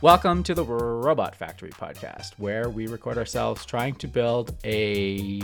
Welcome 0.00 0.44
to 0.44 0.54
the 0.54 0.64
Robot 0.64 1.34
Factory 1.34 1.70
podcast, 1.70 2.34
where 2.38 2.68
we 2.68 2.86
record 2.86 3.18
ourselves 3.18 3.66
trying 3.66 3.96
to 3.96 4.06
build 4.06 4.54
a 4.64 5.42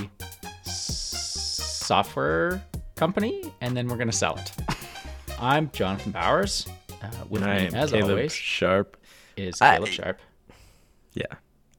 s- 0.64 1.80
software 1.84 2.62
company 2.94 3.52
and 3.60 3.76
then 3.76 3.88
we're 3.88 3.96
going 3.96 4.10
to 4.10 4.16
sell 4.16 4.36
it. 4.36 4.52
I'm 5.40 5.70
Jonathan 5.72 6.12
Bowers. 6.12 6.68
Uh, 7.02 7.10
with 7.28 7.42
And 7.42 7.50
I 7.50 7.58
me, 7.58 7.66
am 7.66 7.74
as 7.74 7.90
Caleb 7.90 8.10
always, 8.10 8.32
Sharp. 8.32 8.96
is 9.36 9.60
I- 9.60 9.74
Caleb 9.76 9.88
Sharp. 9.90 10.20
Yeah. 11.14 11.24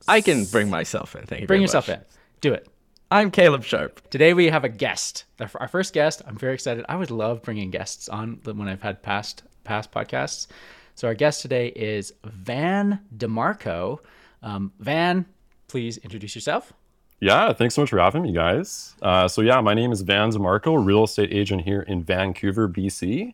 I 0.08 0.20
can 0.22 0.44
bring 0.46 0.70
myself 0.70 1.16
in. 1.16 1.26
Thank 1.26 1.42
you. 1.42 1.48
Bring 1.48 1.60
very 1.60 1.64
yourself 1.64 1.88
much. 1.88 1.98
in. 2.00 2.04
Do 2.42 2.54
it. 2.54 2.68
I'm 3.10 3.32
Caleb 3.32 3.64
Sharp. 3.64 4.10
Today 4.10 4.34
we 4.34 4.48
have 4.48 4.66
a 4.66 4.70
guest. 4.70 5.24
Our 5.40 5.50
our 5.56 5.68
first 5.70 5.94
guest. 5.94 6.22
I'm 6.28 6.36
very 6.38 6.54
excited. 6.54 6.84
I 6.90 6.96
would 6.98 7.12
love 7.12 7.42
bringing 7.42 7.72
guests 7.72 8.10
on 8.10 8.40
when 8.44 8.68
I've 8.68 8.82
had 8.82 9.02
past 9.02 9.44
past 9.64 9.92
podcasts. 9.92 10.48
So 10.96 11.08
our 11.10 11.14
guest 11.14 11.42
today 11.42 11.68
is 11.68 12.14
Van 12.24 13.00
DeMarco. 13.18 14.00
Um, 14.42 14.72
Vann, 14.80 15.26
please 15.68 15.98
introduce 15.98 16.36
yourself. 16.36 16.72
Yeah, 17.20 17.52
thanks 17.54 17.76
so 17.76 17.82
much 17.82 17.90
for 17.90 18.00
having 18.00 18.22
me, 18.24 18.32
guys. 18.32 18.96
Uh, 19.02 19.28
so 19.28 19.42
yeah, 19.42 19.60
my 19.62 19.74
name 19.74 19.92
is 19.92 20.02
Vann 20.02 20.30
De 20.30 20.40
Marco, 20.40 20.74
real 20.76 21.04
estate 21.04 21.34
agent 21.34 21.62
here 21.62 21.82
in 21.82 22.04
Vancouver, 22.04 22.70
BC. 22.70 23.34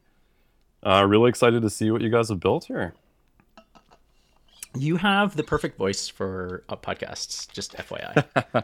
Uh, 0.84 1.06
really 1.08 1.30
excited 1.30 1.62
to 1.62 1.70
see 1.70 1.92
what 1.92 2.02
you 2.02 2.10
guys 2.10 2.30
have 2.30 2.40
built 2.40 2.66
here. 2.66 2.94
You 4.76 4.96
have 4.96 5.36
the 5.36 5.44
perfect 5.44 5.78
voice 5.78 6.08
for 6.08 6.64
uh, 6.70 6.76
podcasts. 6.78 7.52
Just 7.52 7.76
FYI. 7.76 8.64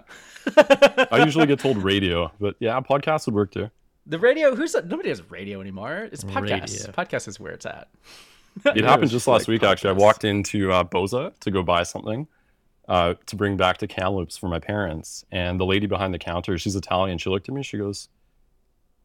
I 1.11 1.23
usually 1.23 1.45
get 1.45 1.59
told 1.59 1.77
radio, 1.77 2.31
but 2.39 2.55
yeah, 2.59 2.79
podcasts 2.79 3.25
would 3.27 3.35
work 3.35 3.51
too. 3.51 3.69
the 4.05 4.17
radio. 4.17 4.55
Who's 4.55 4.73
nobody 4.73 5.09
has 5.09 5.29
radio 5.29 5.59
anymore. 5.61 6.07
It's 6.11 6.23
podcasts. 6.23 6.79
Radio. 6.79 6.91
Podcast 6.93 7.27
is 7.27 7.39
where 7.39 7.51
it's 7.51 7.65
at. 7.65 7.89
It 8.75 8.83
happened 8.83 9.11
just 9.11 9.27
last 9.27 9.41
like 9.41 9.47
week, 9.47 9.63
actually. 9.63 9.91
I 9.91 9.93
walked 9.93 10.23
into 10.23 10.71
uh, 10.71 10.83
Bosa 10.83 11.37
to 11.39 11.51
go 11.51 11.63
buy 11.63 11.83
something 11.83 12.27
uh, 12.87 13.15
to 13.25 13.35
bring 13.35 13.57
back 13.57 13.77
to 13.79 13.87
Kamloops 13.87 14.37
for 14.37 14.47
my 14.47 14.59
parents. 14.59 15.25
And 15.31 15.59
the 15.59 15.65
lady 15.65 15.87
behind 15.87 16.13
the 16.13 16.19
counter, 16.19 16.57
she's 16.57 16.75
Italian. 16.75 17.17
She 17.17 17.29
looked 17.29 17.49
at 17.49 17.55
me. 17.55 17.63
She 17.63 17.77
goes, 17.77 18.09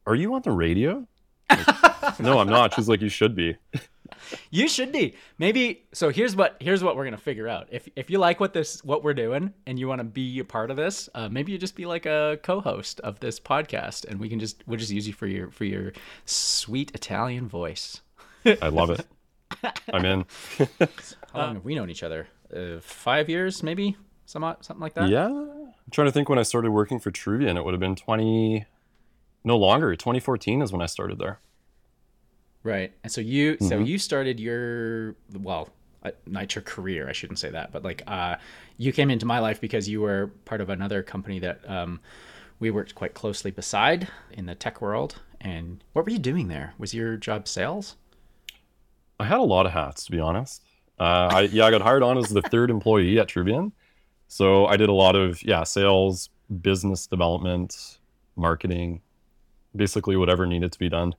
Are 0.05 0.15
you 0.15 0.33
on 0.33 0.41
the 0.41 0.51
radio? 0.51 1.07
Like, 1.49 2.19
no, 2.19 2.39
I'm 2.39 2.49
not. 2.49 2.73
She's 2.73 2.87
like, 2.89 3.01
You 3.01 3.09
should 3.09 3.35
be. 3.35 3.57
You 4.51 4.67
should 4.67 4.91
be. 4.91 5.15
Maybe 5.37 5.85
so 5.93 6.09
here's 6.09 6.35
what 6.35 6.55
here's 6.59 6.83
what 6.83 6.95
we're 6.95 7.03
gonna 7.03 7.17
figure 7.17 7.47
out. 7.47 7.67
If 7.71 7.89
if 7.95 8.09
you 8.09 8.19
like 8.19 8.39
what 8.39 8.53
this 8.53 8.83
what 8.83 9.03
we're 9.03 9.13
doing 9.13 9.53
and 9.65 9.77
you 9.77 9.87
want 9.87 9.99
to 9.99 10.05
be 10.05 10.39
a 10.39 10.45
part 10.45 10.71
of 10.71 10.77
this, 10.77 11.09
uh, 11.13 11.29
maybe 11.29 11.51
you 11.51 11.57
just 11.57 11.75
be 11.75 11.85
like 11.85 12.05
a 12.05 12.39
co-host 12.43 12.99
of 13.01 13.19
this 13.19 13.39
podcast 13.39 14.05
and 14.05 14.19
we 14.19 14.29
can 14.29 14.39
just 14.39 14.63
we'll 14.65 14.79
just 14.79 14.91
use 14.91 15.07
you 15.07 15.13
for 15.13 15.27
your 15.27 15.51
for 15.51 15.65
your 15.65 15.93
sweet 16.25 16.91
Italian 16.93 17.47
voice. 17.47 18.01
I 18.45 18.69
love 18.69 18.89
it. 18.89 19.05
I'm 19.93 20.05
in. 20.05 20.25
How 20.79 21.39
long 21.39 21.55
have 21.55 21.65
we 21.65 21.75
known 21.75 21.89
each 21.89 22.03
other? 22.03 22.27
Uh, 22.55 22.79
five 22.81 23.29
years, 23.29 23.63
maybe, 23.63 23.97
some 24.25 24.43
something 24.61 24.81
like 24.81 24.93
that. 24.95 25.09
Yeah. 25.09 25.27
I'm 25.27 25.91
trying 25.91 26.07
to 26.07 26.11
think 26.11 26.29
when 26.29 26.39
I 26.39 26.43
started 26.43 26.71
working 26.71 26.99
for 26.99 27.11
Truvian. 27.11 27.57
It 27.57 27.65
would 27.65 27.73
have 27.73 27.81
been 27.81 27.95
20, 27.95 28.65
no 29.43 29.57
longer. 29.57 29.95
2014 29.95 30.61
is 30.61 30.71
when 30.71 30.81
I 30.81 30.85
started 30.85 31.19
there. 31.19 31.39
Right. 32.63 32.93
And 33.03 33.11
so 33.11 33.19
you 33.21 33.57
so 33.59 33.75
Mm-hmm. 33.75 33.85
you 33.85 33.97
started 33.97 34.39
your 34.39 35.15
well, 35.33 35.69
not 36.25 36.55
your 36.55 36.61
career, 36.61 37.09
I 37.09 37.11
shouldn't 37.11 37.39
say 37.39 37.49
that, 37.49 37.71
but 37.73 37.83
like 37.83 38.03
uh 38.07 38.35
you 38.77 38.93
came 38.93 39.09
into 39.09 39.25
my 39.25 39.39
life 39.39 39.59
because 39.59 39.89
you 39.89 39.99
were 40.01 40.27
part 40.45 40.61
of 40.61 40.69
another 40.69 41.03
company 41.03 41.39
that 41.39 41.59
um 41.69 41.99
we 42.59 42.71
worked 42.71 42.95
quite 42.95 43.13
closely 43.13 43.51
beside 43.51 44.07
in 44.31 44.45
the 44.45 44.55
tech 44.55 44.81
world. 44.81 45.19
And 45.41 45.83
what 45.91 46.05
were 46.05 46.11
you 46.11 46.19
doing 46.19 46.47
there? 46.47 46.73
Was 46.77 46.93
your 46.93 47.17
job 47.17 47.47
sales? 47.49 47.97
I 49.23 49.25
had 49.27 49.39
a 49.39 49.43
lot 49.43 49.65
of 49.65 49.71
hats, 49.71 50.03
to 50.05 50.11
be 50.11 50.19
honest. 50.19 50.61
Uh, 50.99 51.03
I, 51.31 51.41
yeah, 51.43 51.65
I 51.65 51.71
got 51.71 51.81
hired 51.81 52.03
on 52.03 52.17
as 52.17 52.29
the 52.29 52.41
third 52.41 52.69
employee 52.69 53.19
at 53.19 53.27
Truvian. 53.27 53.71
So 54.27 54.65
I 54.65 54.75
did 54.77 54.89
a 54.89 54.93
lot 54.93 55.15
of, 55.15 55.41
yeah, 55.43 55.63
sales, 55.63 56.29
business 56.61 57.07
development, 57.07 57.99
marketing, 58.35 59.01
basically 59.75 60.17
whatever 60.17 60.45
needed 60.45 60.71
to 60.73 60.79
be 60.79 60.89
done. 60.89 61.15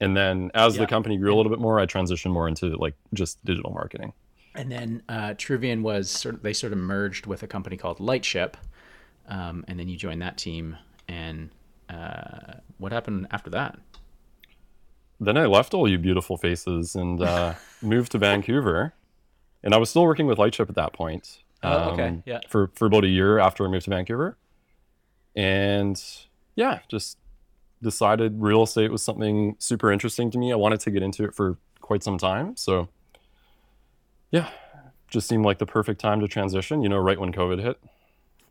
And 0.00 0.16
then 0.16 0.50
as 0.54 0.74
Yeah. 0.76 0.80
the 0.82 0.86
company 0.86 1.18
grew 1.18 1.34
a 1.34 1.36
little 1.36 1.50
bit 1.50 1.60
more, 1.60 1.78
I 1.78 1.84
transitioned 1.86 2.32
more 2.32 2.48
into 2.48 2.74
like 2.76 2.94
just 3.12 3.44
digital 3.44 3.70
marketing. 3.72 4.12
And 4.54 4.72
then 4.72 5.02
uh 5.08 5.34
Truvian 5.36 5.82
was 5.82 6.10
sort 6.10 6.36
of 6.36 6.42
they 6.42 6.52
sort 6.54 6.72
of 6.72 6.78
merged 6.78 7.26
with 7.26 7.42
a 7.42 7.46
company 7.46 7.76
called 7.76 8.00
Lightship. 8.00 8.56
Um 9.28 9.64
and 9.68 9.78
then 9.78 9.88
you 9.88 9.96
joined 9.96 10.22
that 10.22 10.38
team 10.38 10.76
and 11.06 11.50
uh 11.90 12.54
what 12.78 12.92
happened 12.92 13.26
after 13.30 13.50
that? 13.50 13.78
Then 15.20 15.36
I 15.36 15.46
left 15.46 15.74
all 15.74 15.88
you 15.88 15.98
beautiful 15.98 16.36
faces 16.36 16.94
and 16.94 17.22
uh, 17.22 17.54
moved 17.82 18.12
to 18.12 18.18
Vancouver. 18.18 18.94
And 19.62 19.74
I 19.74 19.76
was 19.76 19.90
still 19.90 20.04
working 20.04 20.26
with 20.26 20.38
Lightship 20.38 20.70
at 20.70 20.74
that 20.76 20.94
point. 20.94 21.42
Oh, 21.62 21.90
okay. 21.90 22.08
um, 22.08 22.22
Yeah. 22.24 22.40
For 22.48 22.70
for 22.74 22.86
about 22.86 23.04
a 23.04 23.08
year 23.08 23.38
after 23.38 23.66
I 23.66 23.68
moved 23.68 23.84
to 23.84 23.90
Vancouver, 23.90 24.38
and 25.36 26.02
yeah, 26.54 26.80
just 26.88 27.18
decided 27.82 28.40
real 28.40 28.62
estate 28.62 28.90
was 28.90 29.02
something 29.02 29.56
super 29.58 29.92
interesting 29.92 30.30
to 30.30 30.38
me. 30.38 30.52
I 30.52 30.56
wanted 30.56 30.80
to 30.80 30.90
get 30.90 31.02
into 31.02 31.24
it 31.24 31.34
for 31.34 31.58
quite 31.80 32.02
some 32.02 32.16
time. 32.16 32.56
So 32.56 32.88
yeah, 34.30 34.48
just 35.08 35.28
seemed 35.28 35.44
like 35.44 35.58
the 35.58 35.66
perfect 35.66 36.00
time 36.00 36.20
to 36.20 36.28
transition. 36.28 36.82
You 36.82 36.88
know, 36.88 36.98
right 36.98 37.20
when 37.20 37.32
COVID 37.32 37.60
hit. 37.62 37.78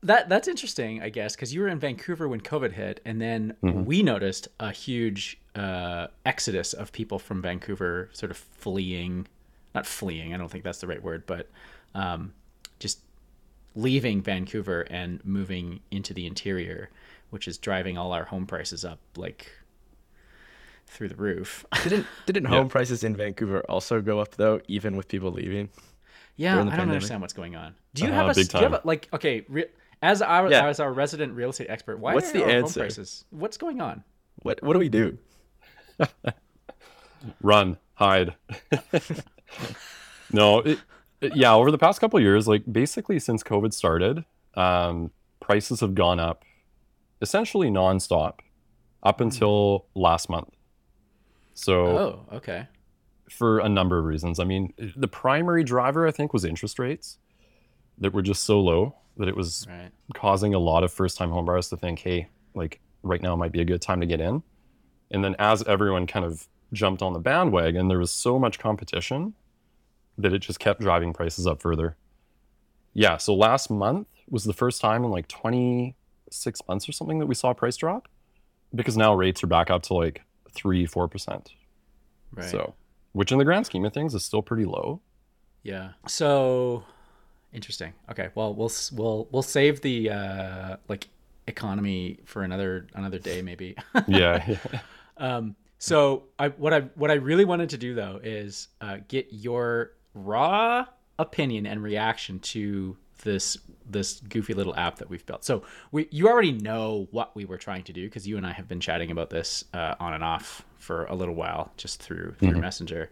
That 0.03 0.29
that's 0.29 0.47
interesting, 0.47 1.01
I 1.01 1.09
guess, 1.09 1.35
because 1.35 1.53
you 1.53 1.61
were 1.61 1.67
in 1.67 1.79
Vancouver 1.79 2.27
when 2.27 2.41
COVID 2.41 2.73
hit, 2.73 3.01
and 3.03 3.19
then 3.19 3.55
we 3.61 4.03
noticed 4.03 4.47
a 4.59 4.71
huge 4.71 5.39
uh, 5.59 6.07
exodus 6.25 6.73
of 6.73 6.91
people 6.91 7.19
from 7.19 7.41
Vancouver, 7.41 8.09
sort 8.13 8.31
of 8.31 8.37
fleeing, 8.37 9.27
not 9.75 9.85
fleeing. 9.85 10.33
I 10.33 10.37
don't 10.37 10.49
think 10.49 10.63
that's 10.63 10.79
the 10.79 10.87
right 10.87 11.03
word, 11.03 11.23
but 11.25 11.49
um, 11.93 12.33
just 12.79 12.99
leaving 13.75 14.21
Vancouver 14.21 14.81
and 14.89 15.23
moving 15.25 15.79
into 15.91 16.13
the 16.13 16.25
interior, 16.25 16.89
which 17.29 17.47
is 17.47 17.57
driving 17.57 17.97
all 17.97 18.11
our 18.13 18.25
home 18.25 18.45
prices 18.45 18.83
up 18.85 18.99
like 19.17 19.51
through 20.87 21.09
the 21.09 21.15
roof. 21.15 21.65
Didn't 21.83 22.07
didn't 22.25 22.45
home 22.45 22.69
prices 22.69 23.03
in 23.03 23.15
Vancouver 23.15 23.61
also 23.69 24.01
go 24.01 24.19
up 24.19 24.35
though, 24.35 24.61
even 24.67 24.95
with 24.97 25.07
people 25.07 25.31
leaving? 25.31 25.69
Yeah, 26.35 26.53
I 26.53 26.55
don't 26.57 26.69
pandemic? 26.69 26.93
understand 26.93 27.21
what's 27.21 27.33
going 27.33 27.55
on. 27.55 27.75
Do 27.93 28.03
you 28.03 28.09
Uh, 28.09 28.13
have 28.13 28.29
a, 28.29 28.43
do 28.43 28.57
you 28.57 28.63
have 28.63 28.73
a 28.73 28.81
like 28.85 29.09
okay, 29.13 29.45
re- 29.49 29.65
as 30.01 30.21
our 30.21 30.49
Yeah. 30.49 30.67
as 30.67 30.79
our 30.79 30.91
resident 30.91 31.33
real 31.35 31.49
estate 31.49 31.69
expert, 31.69 31.99
why 31.99 32.13
What's 32.15 32.29
are 32.29 32.33
the 32.33 32.43
our 32.43 32.49
home 32.49 32.63
answer? 32.63 32.79
prices? 32.79 33.25
What's 33.29 33.57
going 33.57 33.81
on? 33.81 34.03
What 34.43 34.63
what 34.63 34.73
do 34.73 34.79
we 34.79 34.89
do? 34.89 35.17
Run 37.41 37.77
hide 37.95 38.35
no 40.31 40.59
it, 40.59 40.79
it- 41.21 41.35
yeah 41.35 41.53
over 41.53 41.69
the 41.71 41.77
past 41.77 41.99
couple 41.99 42.17
of 42.17 42.23
years 42.23 42.47
like 42.47 42.63
basically 42.71 43.19
since 43.19 43.43
covid 43.43 43.73
started 43.73 44.23
um, 44.55 45.11
prices 45.39 45.79
have 45.81 45.95
gone 45.95 46.19
up 46.19 46.43
essentially 47.21 47.69
nonstop 47.69 48.39
up 49.03 49.19
until 49.21 49.85
last 49.95 50.29
month 50.29 50.49
so 51.53 51.85
Oh, 51.85 52.25
okay. 52.37 52.67
for 53.29 53.59
a 53.59 53.67
number 53.69 53.97
of 53.99 54.05
reasons 54.05 54.39
i 54.39 54.43
mean 54.45 54.73
the 54.95 55.07
primary 55.07 55.63
driver 55.63 56.07
i 56.07 56.11
think 56.11 56.31
was 56.33 56.45
interest 56.45 56.79
rates 56.79 57.17
that 57.97 58.13
were 58.13 58.21
just 58.21 58.43
so 58.43 58.59
low 58.61 58.95
that 59.17 59.27
it 59.27 59.35
was 59.35 59.65
Right. 59.69 59.91
causing 60.15 60.53
a 60.53 60.59
lot 60.59 60.83
of 60.85 60.93
first 60.93 61.17
time 61.17 61.29
homebuyers 61.31 61.69
to 61.71 61.75
think, 61.75 61.99
hey, 61.99 62.29
like 62.55 62.79
right 63.03 63.21
now 63.21 63.35
might 63.35 63.51
be 63.51 63.59
a 63.59 63.65
good 63.65 63.81
time 63.81 63.99
to 63.99 64.05
get 64.05 64.21
in. 64.21 64.41
And 65.11 65.23
then 65.23 65.35
as 65.39 65.63
everyone 65.63 66.07
kind 66.07 66.25
of 66.25 66.47
jumped 66.73 67.01
on 67.01 67.13
the 67.13 67.19
bandwagon, 67.19 67.87
there 67.87 67.99
was 67.99 68.11
so 68.11 68.37
much 68.37 68.59
competition 68.59 69.33
that 70.17 70.33
it 70.33 70.39
just 70.39 70.59
kept 70.59 70.81
driving 70.81 71.13
prices 71.13 71.47
up 71.47 71.61
further. 71.61 71.95
Yeah, 72.93 73.17
so 73.17 73.33
last 73.33 73.69
month 73.69 74.07
was 74.29 74.43
the 74.43 74.53
first 74.53 74.81
time 74.81 75.03
in 75.03 75.09
like 75.11 75.27
26 75.27 76.61
months 76.67 76.87
or 76.87 76.91
something 76.91 77.19
that 77.19 77.25
we 77.25 77.35
saw 77.35 77.51
a 77.51 77.55
price 77.55 77.77
drop 77.77 78.07
because 78.75 78.97
now 78.97 79.13
rates 79.13 79.43
are 79.43 79.47
back 79.47 79.69
up 79.69 79.83
to 79.83 79.93
like 79.93 80.21
3 80.51 80.85
4%. 80.87 81.47
Right. 82.33 82.49
So, 82.49 82.75
which 83.13 83.31
in 83.31 83.37
the 83.39 83.45
grand 83.45 83.65
scheme 83.65 83.85
of 83.85 83.93
things 83.93 84.13
is 84.13 84.23
still 84.23 84.41
pretty 84.41 84.65
low. 84.65 85.01
yeah. 85.63 85.91
So 86.07 86.83
interesting. 87.53 87.93
Okay. 88.11 88.29
Well, 88.35 88.53
we'll 88.53 88.71
we'll 88.93 89.27
we'll 89.31 89.41
save 89.41 89.81
the 89.81 90.11
uh 90.11 90.77
like 90.87 91.07
economy 91.47 92.19
for 92.25 92.43
another 92.43 92.85
another 92.93 93.17
day 93.17 93.41
maybe. 93.41 93.75
yeah. 94.07 94.43
Yeah. 94.47 94.79
um 95.19 95.55
so 95.77 96.23
I 96.37 96.49
what 96.49 96.73
I 96.73 96.81
what 96.95 97.11
I 97.11 97.15
really 97.15 97.45
wanted 97.45 97.69
to 97.69 97.77
do 97.77 97.93
though 97.93 98.19
is 98.23 98.67
uh 98.81 98.97
get 99.07 99.27
your 99.31 99.91
raw 100.13 100.85
opinion 101.17 101.65
and 101.65 101.83
reaction 101.83 102.39
to 102.39 102.97
this 103.23 103.57
this 103.85 104.19
goofy 104.21 104.53
little 104.53 104.75
app 104.75 104.97
that 104.97 105.09
we've 105.09 105.25
built. 105.25 105.43
So 105.43 105.63
we 105.91 106.07
you 106.11 106.27
already 106.27 106.51
know 106.51 107.07
what 107.11 107.35
we 107.35 107.45
were 107.45 107.57
trying 107.57 107.83
to 107.83 107.93
do 107.93 108.05
because 108.05 108.27
you 108.27 108.37
and 108.37 108.45
I 108.45 108.53
have 108.53 108.67
been 108.67 108.79
chatting 108.79 109.11
about 109.11 109.29
this 109.29 109.65
uh, 109.73 109.95
on 109.99 110.13
and 110.13 110.23
off 110.23 110.63
for 110.77 111.05
a 111.05 111.15
little 111.15 111.35
while 111.35 111.71
just 111.77 112.01
through 112.01 112.35
through 112.39 112.59
Messenger. 112.59 113.09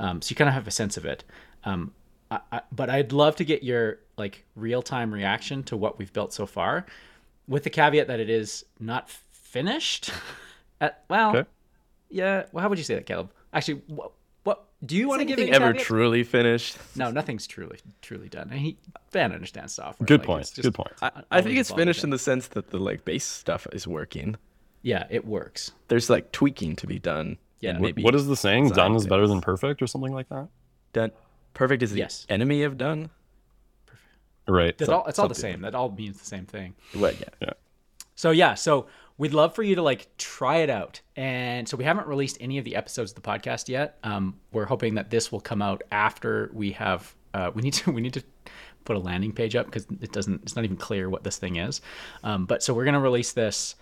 Um, 0.00 0.20
so 0.22 0.30
you 0.30 0.36
kind 0.36 0.48
of 0.48 0.54
have 0.54 0.66
a 0.66 0.72
sense 0.72 0.96
of 0.96 1.04
it. 1.04 1.24
Um, 1.64 1.92
I, 2.30 2.40
I, 2.50 2.60
but 2.72 2.90
I'd 2.90 3.12
love 3.12 3.36
to 3.36 3.44
get 3.44 3.62
your 3.62 4.00
like 4.16 4.44
real 4.56 4.82
time 4.82 5.12
reaction 5.12 5.62
to 5.64 5.76
what 5.76 5.98
we've 5.98 6.12
built 6.12 6.32
so 6.32 6.46
far, 6.46 6.86
with 7.46 7.64
the 7.64 7.70
caveat 7.70 8.08
that 8.08 8.20
it 8.20 8.30
is 8.30 8.64
not 8.80 9.08
finished. 9.08 10.10
At, 10.80 11.04
well, 11.08 11.36
Okay. 11.36 11.48
yeah. 12.10 12.44
Well, 12.52 12.62
how 12.62 12.68
would 12.68 12.78
you 12.78 12.84
say 12.84 12.94
that, 12.94 13.06
Caleb? 13.06 13.30
Actually, 13.52 13.82
what, 13.86 14.12
what 14.42 14.66
do 14.84 14.96
you 14.96 15.08
want 15.08 15.20
to 15.20 15.24
give 15.24 15.38
anything 15.38 15.54
ever 15.54 15.68
caveats? 15.72 15.84
truly 15.86 16.24
finished? 16.24 16.76
No, 16.96 17.10
nothing's 17.10 17.46
truly 17.46 17.78
truly 18.02 18.28
done. 18.28 18.48
And 18.50 18.58
he 18.60 18.76
Vann 19.12 19.32
understands 19.32 19.74
software. 19.74 20.06
Good 20.06 20.20
like, 20.20 20.26
point. 20.26 20.40
just- 20.42 20.62
Good 20.62 20.74
point. 20.74 20.92
I, 21.00 21.10
I 21.30 21.40
think 21.42 21.58
it's 21.58 21.70
finished 21.70 22.00
it. 22.00 22.04
in 22.04 22.10
the 22.10 22.18
sense 22.18 22.48
that 22.48 22.70
the 22.70 22.78
like 22.78 23.04
base 23.04 23.24
stuff 23.24 23.66
is 23.72 23.86
working. 23.86 24.36
Yeah, 24.82 25.06
it 25.08 25.24
works. 25.26 25.72
There's 25.88 26.10
like 26.10 26.30
tweaking 26.32 26.76
to 26.76 26.86
be 26.86 26.98
done. 26.98 27.38
Yeah. 27.60 27.72
What- 27.74 27.80
maybe 27.82 28.02
what 28.02 28.14
is 28.14 28.26
the 28.26 28.36
saying? 28.36 28.68
design 28.68 28.90
Done 28.90 28.96
is 28.96 29.06
better 29.06 29.26
than 29.26 29.40
perfect, 29.40 29.80
or 29.80 29.86
something 29.86 30.12
like 30.12 30.28
that. 30.28 30.48
done. 30.92 31.12
Perfect 31.54 31.82
is 31.84 31.92
the 31.92 32.00
Yes. 32.00 32.26
enemy 32.28 32.64
of 32.64 32.76
done. 32.76 33.10
Right. 34.46 34.76
That's 34.76 34.86
Some- 34.88 35.00
all. 35.00 35.06
It's 35.06 35.18
all 35.18 35.28
the 35.28 35.34
same. 35.34 35.62
That 35.62 35.74
all 35.74 35.90
means 35.90 36.18
the 36.18 36.26
same 36.26 36.44
thing. 36.46 36.74
Well, 36.94 37.12
yeah. 37.40 37.50
So 38.16 38.30
yeah, 38.30 38.54
so 38.54 38.86
we'd 39.18 39.32
love 39.34 39.54
for 39.54 39.62
you 39.62 39.74
to 39.76 39.82
like 39.82 40.08
try 40.18 40.56
it 40.56 40.70
out. 40.70 41.00
And 41.16 41.68
so 41.68 41.76
we 41.76 41.84
haven't 41.84 42.06
released 42.06 42.38
any 42.40 42.58
of 42.58 42.64
the 42.64 42.76
episodes 42.76 43.12
of 43.12 43.16
the 43.16 43.20
podcast 43.22 43.68
yet. 43.68 43.98
Um, 44.02 44.40
we're 44.52 44.66
hoping 44.66 44.94
that 44.94 45.10
this 45.10 45.30
will 45.30 45.40
come 45.40 45.62
out 45.62 45.82
after 45.90 46.50
we 46.52 46.72
have. 46.72 47.14
Uh, 47.32 47.50
we 47.54 47.62
need 47.62 47.74
to. 47.74 47.92
We 47.92 48.00
need 48.00 48.14
to 48.14 48.22
put 48.84 48.96
a 48.96 49.00
landing 49.00 49.32
page 49.32 49.56
up 49.56 49.66
because 49.66 49.86
it 50.00 50.12
doesn't. 50.12 50.42
It's 50.42 50.56
not 50.56 50.64
even 50.64 50.76
clear 50.76 51.08
what 51.08 51.24
this 51.24 51.38
thing 51.38 51.56
is. 51.56 51.80
Um, 52.22 52.46
but 52.46 52.62
so 52.62 52.74
we're 52.74 52.84
gonna 52.84 53.00
release 53.00 53.32
this 53.32 53.76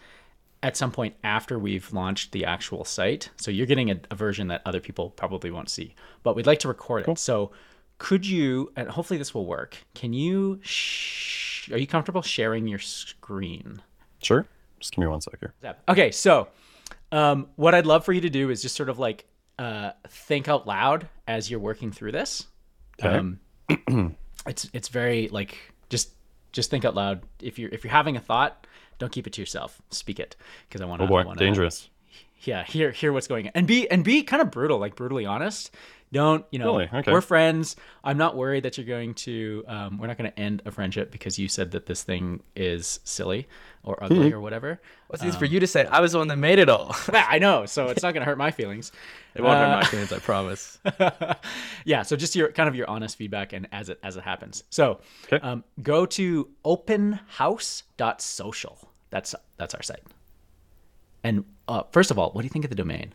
at 0.62 0.76
some 0.76 0.92
point 0.92 1.16
after 1.24 1.58
we've 1.58 1.92
launched 1.92 2.32
the 2.32 2.44
actual 2.44 2.84
site. 2.84 3.30
So 3.36 3.50
you're 3.50 3.66
getting 3.66 3.90
a, 3.90 4.00
a 4.10 4.14
version 4.14 4.46
that 4.48 4.62
other 4.64 4.80
people 4.80 5.10
probably 5.10 5.50
won't 5.50 5.68
see. 5.68 5.94
But 6.22 6.36
we'd 6.36 6.46
like 6.46 6.60
to 6.60 6.68
record 6.68 7.08
it. 7.08 7.18
So 7.18 7.50
could 7.98 8.26
you? 8.26 8.72
And 8.76 8.88
hopefully 8.88 9.18
this 9.18 9.34
will 9.34 9.46
work. 9.46 9.76
Can 9.94 10.12
you? 10.12 10.60
Sh- 10.62 11.70
are 11.70 11.78
you 11.78 11.86
comfortable 11.86 12.22
sharing 12.22 12.66
your 12.68 12.78
screen? 12.78 13.82
Sure. 14.20 14.46
Just 14.82 14.94
give 14.94 15.00
me 15.00 15.06
one 15.06 15.20
sec 15.20 15.38
here. 15.38 15.54
Okay, 15.88 16.10
so 16.10 16.48
um, 17.12 17.46
what 17.56 17.74
I'd 17.74 17.86
love 17.86 18.04
for 18.04 18.12
you 18.12 18.20
to 18.22 18.28
do 18.28 18.50
is 18.50 18.60
just 18.62 18.74
sort 18.74 18.88
of 18.88 18.98
like 18.98 19.24
uh, 19.58 19.92
think 20.08 20.48
out 20.48 20.66
loud 20.66 21.08
as 21.28 21.50
you're 21.50 21.60
working 21.60 21.92
through 21.92 22.12
this. 22.12 22.48
Okay. 23.00 23.16
Um, 23.16 23.40
it's 24.46 24.68
it's 24.72 24.88
very 24.88 25.28
like 25.28 25.56
just 25.88 26.10
just 26.50 26.68
think 26.68 26.84
out 26.84 26.96
loud. 26.96 27.22
If 27.40 27.60
you're 27.60 27.70
if 27.70 27.84
you're 27.84 27.92
having 27.92 28.16
a 28.16 28.20
thought, 28.20 28.66
don't 28.98 29.12
keep 29.12 29.26
it 29.26 29.32
to 29.34 29.40
yourself. 29.40 29.80
Speak 29.90 30.18
it 30.18 30.34
because 30.68 30.80
I 30.80 30.84
want 30.84 31.00
to. 31.00 31.04
oh 31.04 31.08
boy, 31.08 31.32
dangerous. 31.34 31.88
Yeah, 32.40 32.64
hear 32.64 32.90
hear 32.90 33.12
what's 33.12 33.28
going 33.28 33.46
on 33.46 33.52
and 33.54 33.66
be 33.68 33.88
and 33.88 34.02
be 34.02 34.24
kind 34.24 34.42
of 34.42 34.50
brutal, 34.50 34.78
like 34.78 34.96
brutally 34.96 35.24
honest. 35.24 35.70
Don't 36.12 36.44
you 36.50 36.58
know? 36.58 36.76
Really? 36.76 36.90
Okay. 36.92 37.10
We're 37.10 37.22
friends. 37.22 37.74
I'm 38.04 38.18
not 38.18 38.36
worried 38.36 38.64
that 38.64 38.76
you're 38.76 38.86
going 38.86 39.14
to. 39.14 39.64
Um, 39.66 39.96
we're 39.98 40.08
not 40.08 40.18
going 40.18 40.30
to 40.30 40.38
end 40.38 40.60
a 40.66 40.70
friendship 40.70 41.10
because 41.10 41.38
you 41.38 41.48
said 41.48 41.70
that 41.70 41.86
this 41.86 42.02
thing 42.02 42.42
is 42.54 43.00
silly 43.04 43.48
or 43.82 44.02
ugly 44.04 44.30
or 44.32 44.40
whatever. 44.40 44.78
What's 45.06 45.22
this 45.22 45.36
for 45.36 45.46
you 45.46 45.58
to 45.60 45.66
say? 45.66 45.86
I 45.86 46.00
was 46.00 46.12
the 46.12 46.18
one 46.18 46.28
that 46.28 46.36
made 46.36 46.58
it 46.58 46.68
all. 46.68 46.94
Yeah, 47.12 47.26
I 47.28 47.38
know, 47.38 47.64
so 47.66 47.88
it's 47.88 48.02
not 48.02 48.12
going 48.12 48.20
to 48.20 48.24
hurt 48.26 48.36
my 48.38 48.50
feelings. 48.50 48.92
it 49.34 49.40
won't 49.42 49.56
hurt 49.58 49.72
Uh, 49.72 49.76
my 49.76 49.84
feelings, 49.84 50.12
I 50.12 50.18
promise. 50.18 50.78
yeah, 51.86 52.02
so 52.02 52.14
just 52.16 52.36
your 52.36 52.52
kind 52.52 52.68
of 52.68 52.74
your 52.74 52.88
honest 52.90 53.16
feedback 53.16 53.52
and 53.54 53.66
as 53.72 53.88
it 53.88 53.98
as 54.02 54.16
it 54.16 54.22
happens. 54.22 54.64
So, 54.70 55.00
Okay. 55.26 55.38
um, 55.42 55.64
go 55.82 56.04
to 56.06 56.48
openhouse.social. 56.64 58.88
That's 59.10 59.34
that's 59.56 59.74
our 59.74 59.82
site. 59.82 60.02
And 61.24 61.44
uh, 61.68 61.84
first 61.92 62.10
of 62.10 62.18
all, 62.18 62.30
what 62.32 62.42
do 62.42 62.46
you 62.46 62.50
think 62.50 62.64
of 62.64 62.70
the 62.70 62.74
domain? 62.76 63.14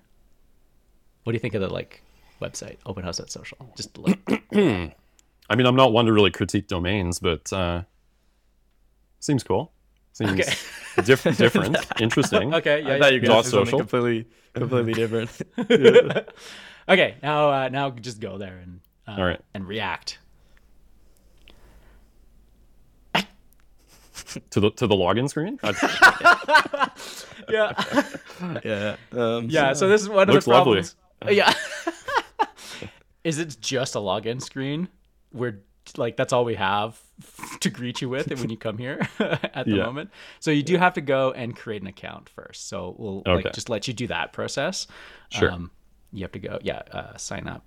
What 1.23 1.33
do 1.33 1.35
you 1.35 1.39
think 1.41 1.53
of 1.55 1.61
the 1.61 1.67
like 1.69 2.01
website 2.41 2.77
openhouse.social? 2.85 3.57
Just 3.75 3.97
like, 3.97 4.19
I 4.53 5.55
mean, 5.55 5.65
I'm 5.65 5.75
not 5.75 5.91
one 5.93 6.05
to 6.05 6.13
really 6.13 6.31
critique 6.31 6.67
domains, 6.67 7.19
but 7.19 7.51
uh, 7.53 7.83
seems 9.19 9.43
cool. 9.43 9.71
Seems 10.13 10.31
Okay. 10.31 10.53
diff- 11.03 11.23
different, 11.37 11.77
interesting. 12.01 12.53
okay, 12.55 12.81
yeah. 12.81 12.95
I 12.95 12.99
thought 12.99 13.13
you 13.13 13.19
yeah. 13.21 13.35
were 13.35 13.43
Dot 13.43 13.43
going 13.43 13.43
to 13.43 13.49
say 13.49 13.51
something 13.51 13.65
social. 13.65 13.79
completely, 13.79 14.25
completely 14.53 14.93
different. 14.93 16.29
Okay, 16.89 17.15
now 17.21 17.49
uh, 17.51 17.67
now 17.67 17.89
just 17.89 18.21
go 18.21 18.37
there 18.37 18.59
and 18.63 18.79
uh, 19.05 19.15
All 19.19 19.25
right. 19.25 19.41
and 19.53 19.67
react. 19.67 20.19
To 24.51 24.59
the 24.61 24.71
to 24.71 24.87
the 24.87 24.95
login 24.95 25.29
screen. 25.29 25.59
I- 25.63 26.89
Yeah. 27.49 27.73
yeah. 28.63 28.95
Um, 29.11 29.49
Yeah, 29.49 29.73
so 29.73 29.87
this 29.89 30.01
is 30.01 30.07
one 30.09 30.27
of 30.29 30.33
Looks 30.33 30.45
the 30.45 30.51
lovely. 30.51 30.81
problems. 30.83 30.95
Yeah. 31.29 31.53
Is 33.27 33.37
it 33.39 33.57
just 33.59 33.93
a 33.95 33.99
login 33.99 34.41
screen 34.41 34.87
where 35.31 35.59
like 35.97 36.15
that's 36.17 36.31
all 36.33 36.45
we 36.45 36.55
have 36.55 36.99
to 37.59 37.69
greet 37.69 38.01
you 38.01 38.07
with 38.09 38.27
when 38.39 38.49
you 38.49 38.57
come 38.57 38.77
here 38.77 38.99
at 39.19 39.65
the 39.65 39.71
Yeah. 39.75 39.83
moment? 39.85 40.11
So 40.39 40.49
you 40.51 40.63
do 40.63 40.77
have 40.77 40.93
to 40.93 41.01
go 41.01 41.31
and 41.33 41.55
create 41.55 41.81
an 41.81 41.87
account 41.87 42.29
first. 42.29 42.69
So 42.69 42.95
we'll 42.97 43.19
Okay. 43.25 43.35
like 43.43 43.53
just 43.53 43.69
let 43.69 43.87
you 43.87 43.93
do 43.93 44.07
that 44.07 44.31
process. 44.33 44.87
Sure. 45.29 45.51
Um, 45.51 45.71
you 46.13 46.21
have 46.23 46.31
to 46.31 46.39
go, 46.39 46.59
yeah, 46.61 46.81
uh, 46.91 47.17
sign 47.17 47.47
up. 47.47 47.65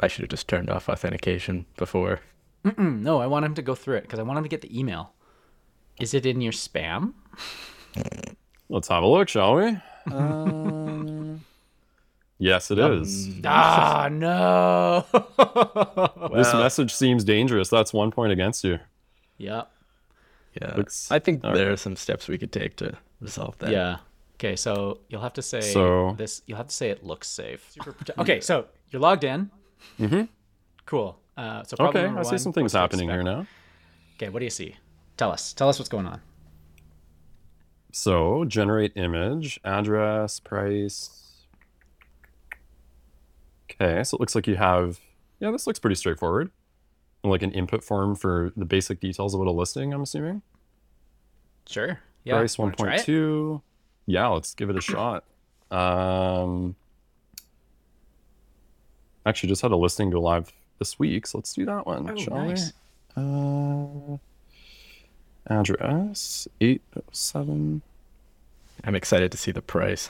I 0.00 0.08
should 0.08 0.22
have 0.22 0.30
just 0.30 0.48
turned 0.48 0.70
off 0.70 0.88
authentication 0.88 1.66
before. 1.76 2.20
Mm, 2.64 3.00
No, 3.02 3.20
I 3.20 3.26
want 3.26 3.44
him 3.44 3.54
to 3.56 3.62
go 3.62 3.74
through 3.74 3.96
it 3.96 4.02
because 4.02 4.18
I 4.18 4.22
want 4.22 4.38
him 4.38 4.44
to 4.44 4.48
get 4.48 4.62
the 4.62 4.78
email. 4.78 5.12
Is 6.00 6.14
it 6.14 6.24
in 6.24 6.40
your 6.40 6.52
spam? 6.52 7.12
Let's 8.70 8.88
have 8.88 9.02
a 9.02 9.06
look, 9.06 9.28
shall 9.28 9.56
we? 9.56 9.76
Um, 10.10 11.01
yes, 12.42 12.70
it 12.70 12.78
is. 12.78 13.28
Ah, 13.44 14.08
no. 14.10 15.04
This 16.34 16.52
Well- 16.52 16.62
message 16.62 16.92
seems 16.92 17.24
dangerous. 17.24 17.68
That's 17.68 17.92
one 17.92 18.10
point 18.10 18.32
against 18.32 18.64
you. 18.64 18.78
yeah. 19.38 19.62
Yeah. 20.60 20.74
Looks- 20.76 21.10
I 21.10 21.18
think 21.18 21.42
all 21.44 21.54
there 21.54 21.72
are 21.72 21.76
some 21.78 21.96
steps 21.96 22.28
we 22.28 22.36
could 22.38 22.52
take 22.52 22.76
to 22.76 22.92
resolve 23.20 23.56
that. 23.58 23.70
Yeah. 23.70 23.96
Okay, 24.36 24.54
so 24.56 25.00
you'll 25.08 25.22
have 25.22 25.32
to 25.34 25.42
say 25.42 25.60
So- 25.62 26.14
this. 26.18 26.42
You'll 26.46 26.58
have 26.58 26.68
to 26.68 26.74
say 26.74 26.90
it 26.90 27.02
looks 27.04 27.28
safe. 27.28 27.70
Super 27.70 27.92
prote- 27.98 28.18
okay, 28.18 28.40
so 28.40 28.66
you're 28.90 29.00
logged 29.00 29.24
in. 29.24 29.50
Mm-hmm. 29.98 30.22
Cool. 30.86 31.18
Uh, 31.36 31.62
so 31.64 31.76
problem 31.76 32.04
Okay, 32.04 32.18
I 32.20 32.22
see 32.22 32.28
one, 32.30 32.38
some 32.38 32.52
things 32.52 32.72
happening 32.74 33.08
here 33.08 33.22
now. 33.22 33.46
Okay, 34.16 34.28
what 34.28 34.40
do 34.40 34.44
you 34.44 34.50
see? 34.50 34.76
Tell 35.16 35.30
us. 35.32 35.52
Tell 35.54 35.68
us 35.70 35.78
what's 35.78 35.88
going 35.88 36.06
on. 36.06 36.20
So 37.92 38.44
generate 38.44 38.92
image, 38.96 39.60
address, 39.64 40.40
price. 40.40 41.31
Okay, 43.82 44.04
so 44.04 44.16
it 44.16 44.20
looks 44.20 44.34
like 44.34 44.46
you 44.46 44.56
have, 44.56 45.00
yeah, 45.40 45.50
this 45.50 45.66
looks 45.66 45.78
pretty 45.78 45.96
straightforward. 45.96 46.50
Like 47.24 47.42
an 47.42 47.52
input 47.52 47.82
form 47.84 48.14
for 48.14 48.52
the 48.56 48.64
basic 48.64 49.00
details 49.00 49.34
of 49.34 49.40
what 49.40 49.48
a 49.48 49.52
listing, 49.52 49.92
I'm 49.92 50.02
assuming. 50.02 50.42
Sure. 51.68 51.98
Yeah. 52.24 52.38
Price 52.38 52.58
wanna 52.58 52.76
try 52.76 52.94
it? 52.96 53.06
1.2. 53.06 53.60
Yeah, 54.06 54.28
let's 54.28 54.54
give 54.54 54.70
it 54.70 54.76
a 54.76 54.80
shot. 54.80 55.24
Um, 55.70 56.74
actually, 59.26 59.48
just 59.48 59.62
had 59.62 59.70
a 59.72 59.76
listing 59.76 60.10
go 60.10 60.20
live 60.20 60.52
this 60.78 60.98
week, 60.98 61.26
so 61.26 61.38
let's 61.38 61.52
do 61.52 61.64
that 61.64 61.86
one, 61.86 62.10
Oh, 62.10 62.16
shall 62.16 62.36
nice. 62.36 62.72
we? 63.16 63.22
Uh, 63.22 64.18
address 65.46 66.46
807. 66.60 67.82
I'm 68.84 68.94
excited 68.94 69.30
to 69.32 69.38
see 69.38 69.50
the 69.52 69.62
price. 69.62 70.08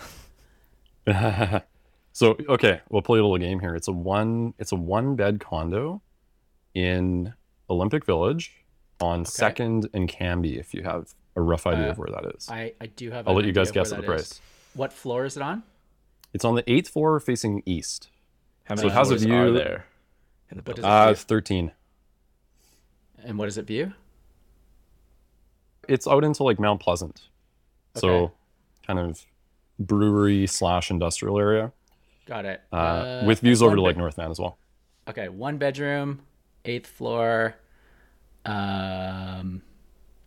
so 2.12 2.36
okay, 2.48 2.80
we'll 2.90 3.02
play 3.02 3.18
a 3.18 3.22
little 3.22 3.38
game 3.38 3.60
here. 3.60 3.74
It's 3.74 3.88
a 3.88 3.92
one 3.92 4.54
it's 4.58 4.72
a 4.72 4.76
one 4.76 5.16
bed 5.16 5.40
condo 5.40 6.02
in 6.74 7.34
Olympic 7.70 8.04
Village 8.04 8.52
on 9.00 9.24
Second 9.24 9.88
and 9.94 10.08
Cambie. 10.08 10.58
If 10.58 10.74
you 10.74 10.82
have 10.82 11.14
a 11.36 11.40
rough 11.40 11.66
idea 11.66 11.88
Uh, 11.88 11.90
of 11.90 11.98
where 11.98 12.08
that 12.10 12.34
is, 12.36 12.48
I, 12.50 12.74
I 12.80 12.86
do 12.86 13.10
have. 13.10 13.26
I'll 13.26 13.32
an 13.32 13.36
let 13.38 13.46
you 13.46 13.52
guys 13.52 13.70
guess 13.70 13.92
at 13.92 14.00
the 14.00 14.06
that 14.06 14.12
is. 14.14 14.28
price. 14.28 14.40
What 14.74 14.92
floor 14.92 15.24
is 15.24 15.36
it 15.36 15.42
on? 15.42 15.62
It's 16.32 16.44
on 16.44 16.54
the 16.54 16.70
eighth 16.70 16.88
floor 16.88 17.18
facing 17.20 17.62
east. 17.66 18.08
How 18.64 18.76
So 18.76 18.82
many 18.82 18.92
it 18.92 18.96
has 18.96 19.08
a 19.10 19.14
floors 19.16 19.22
view- 19.24 19.34
are 19.36 19.50
there 19.50 19.86
in 20.50 20.56
the 20.56 20.62
What 20.62 20.64
building? 20.76 20.82
does 20.82 20.84
it 20.84 20.88
Uh, 20.88 21.04
view? 21.06 21.12
it's 21.12 21.22
thirteen. 21.24 21.72
And 23.24 23.38
what 23.38 23.46
does 23.46 23.58
it 23.58 23.66
view? 23.66 23.92
It's 25.88 26.06
out 26.06 26.24
into 26.24 26.44
like 26.44 26.58
Mount 26.60 26.80
Pleasant, 26.80 27.28
so 27.96 28.32
kind 28.86 28.98
of 28.98 29.26
brewery 29.78 30.46
slash 30.46 30.90
industrial 30.90 31.38
area 31.38 31.72
Got 32.26 32.44
it. 32.44 32.60
uh, 32.72 33.22
with 33.26 33.40
views 33.40 33.62
over 33.62 33.74
to 33.76 33.82
Lake 33.82 33.96
bed- 33.96 34.00
North 34.00 34.16
Van 34.16 34.30
as 34.30 34.38
well. 34.38 34.58
Okay, 35.08 35.28
one 35.28 35.58
bedroom, 35.58 36.20
eighth 36.64 36.86
floor. 36.86 37.56
Um, 38.44 39.62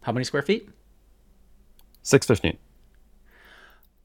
how 0.02 0.12
many 0.12 0.24
square 0.26 0.42
feet? 0.44 0.70
Six 2.02 2.26
fifteen. 2.28 2.58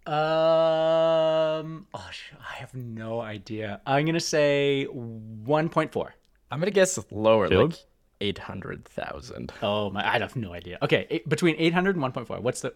Um, 0.07 1.87
oh, 1.95 2.09
I 2.41 2.55
have 2.57 2.75
no 2.75 3.21
idea. 3.21 3.81
I'm 3.87 4.07
gonna 4.07 4.19
say 4.21 4.87
1.4. 4.93 6.09
I'm 6.51 6.59
gonna 6.59 6.71
guess 6.71 6.99
lower, 7.11 7.49
Caleb? 7.49 7.71
like 7.73 7.81
eight 8.21 8.39
hundred 8.39 8.85
thousand. 8.87 9.53
Oh 9.63 9.91
my, 9.91 10.07
I 10.15 10.19
have 10.19 10.35
no 10.37 10.53
idea. 10.53 10.79
Okay, 10.83 11.07
eight, 11.11 11.29
between 11.29 11.55
800 11.59 11.97
and 11.97 12.05
1.4. 12.15 12.41
What's 12.41 12.63
the 12.63 12.75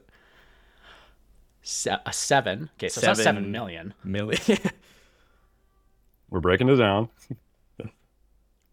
Se- 1.62 1.96
a 2.06 2.12
seven? 2.12 2.70
Okay, 2.78 2.88
so 2.88 2.98
it's 3.00 3.06
not 3.06 3.16
seven 3.16 3.24
Seven. 3.44 3.50
million. 3.52 3.94
Million. 4.04 4.40
We're 6.30 6.40
breaking 6.40 6.68
it 6.68 6.76
down. 6.76 7.08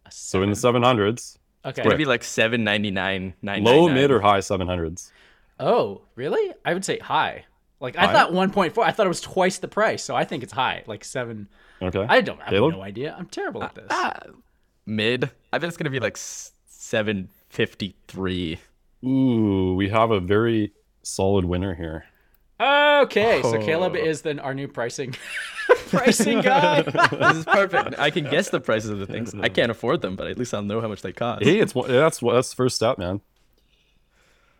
So 0.09 0.41
in 0.43 0.49
the 0.49 0.55
seven. 0.55 0.81
seven 0.81 0.83
hundreds, 0.83 1.39
okay. 1.63 1.83
Maybe 1.87 2.05
like 2.05 2.23
seven 2.23 2.63
ninety 2.63 2.91
nine. 2.91 3.33
low, 3.43 3.87
mid, 3.87 4.11
or 4.11 4.19
high 4.19 4.41
seven 4.41 4.67
hundreds. 4.67 5.11
Oh, 5.59 6.01
really? 6.15 6.53
I 6.65 6.73
would 6.73 6.83
say 6.83 6.97
high. 6.99 7.45
Like 7.79 7.97
I 7.97 8.05
High? 8.07 8.13
thought 8.13 8.31
1.4. 8.31 8.83
I 8.83 8.91
thought 8.91 9.05
it 9.05 9.09
was 9.09 9.21
twice 9.21 9.57
the 9.57 9.67
price, 9.67 10.03
so 10.03 10.15
I 10.15 10.23
think 10.23 10.43
it's 10.43 10.53
high, 10.53 10.83
like 10.85 11.03
seven. 11.03 11.47
Okay. 11.81 12.05
I 12.07 12.21
don't 12.21 12.39
I 12.39 12.45
have 12.45 12.51
Caleb? 12.53 12.73
no 12.73 12.81
idea. 12.83 13.15
I'm 13.17 13.25
terrible 13.27 13.63
at 13.63 13.73
this. 13.73 13.87
Ah, 13.89 14.19
mid. 14.85 15.31
I 15.53 15.57
bet 15.57 15.67
it's 15.67 15.77
gonna 15.77 15.89
be 15.89 15.99
like 15.99 16.17
seven 16.17 17.29
fifty 17.49 17.95
three. 18.07 18.59
Ooh, 19.03 19.73
we 19.75 19.89
have 19.89 20.11
a 20.11 20.19
very 20.19 20.73
solid 21.03 21.45
winner 21.45 21.73
here. 21.73 22.05
Okay, 22.61 23.41
so 23.41 23.57
Oh. 23.57 23.65
Caleb 23.65 23.95
is 23.95 24.21
then 24.21 24.39
our 24.39 24.53
new 24.53 24.67
pricing 24.67 25.15
pricing 25.89 26.41
guy. 26.41 26.81
this 27.11 27.37
is 27.37 27.45
perfect. 27.45 27.97
I 27.97 28.09
can 28.11 28.25
guess 28.29 28.49
the 28.49 28.59
prices 28.59 28.89
of 28.91 28.99
the 28.99 29.07
things. 29.07 29.33
I 29.33 29.49
can't 29.49 29.71
afford 29.71 30.01
them, 30.01 30.15
but 30.15 30.27
at 30.27 30.37
least 30.37 30.53
I'll 30.53 30.61
know 30.61 30.79
how 30.81 30.87
much 30.87 31.01
they 31.01 31.11
cost. 31.11 31.43
Hey, 31.43 31.59
it's 31.59 31.73
one- 31.73 31.89
that's 31.89 32.21
what 32.21 32.33
that's 32.33 32.49
the 32.51 32.55
first 32.55 32.75
step, 32.75 32.97
man. 32.97 33.21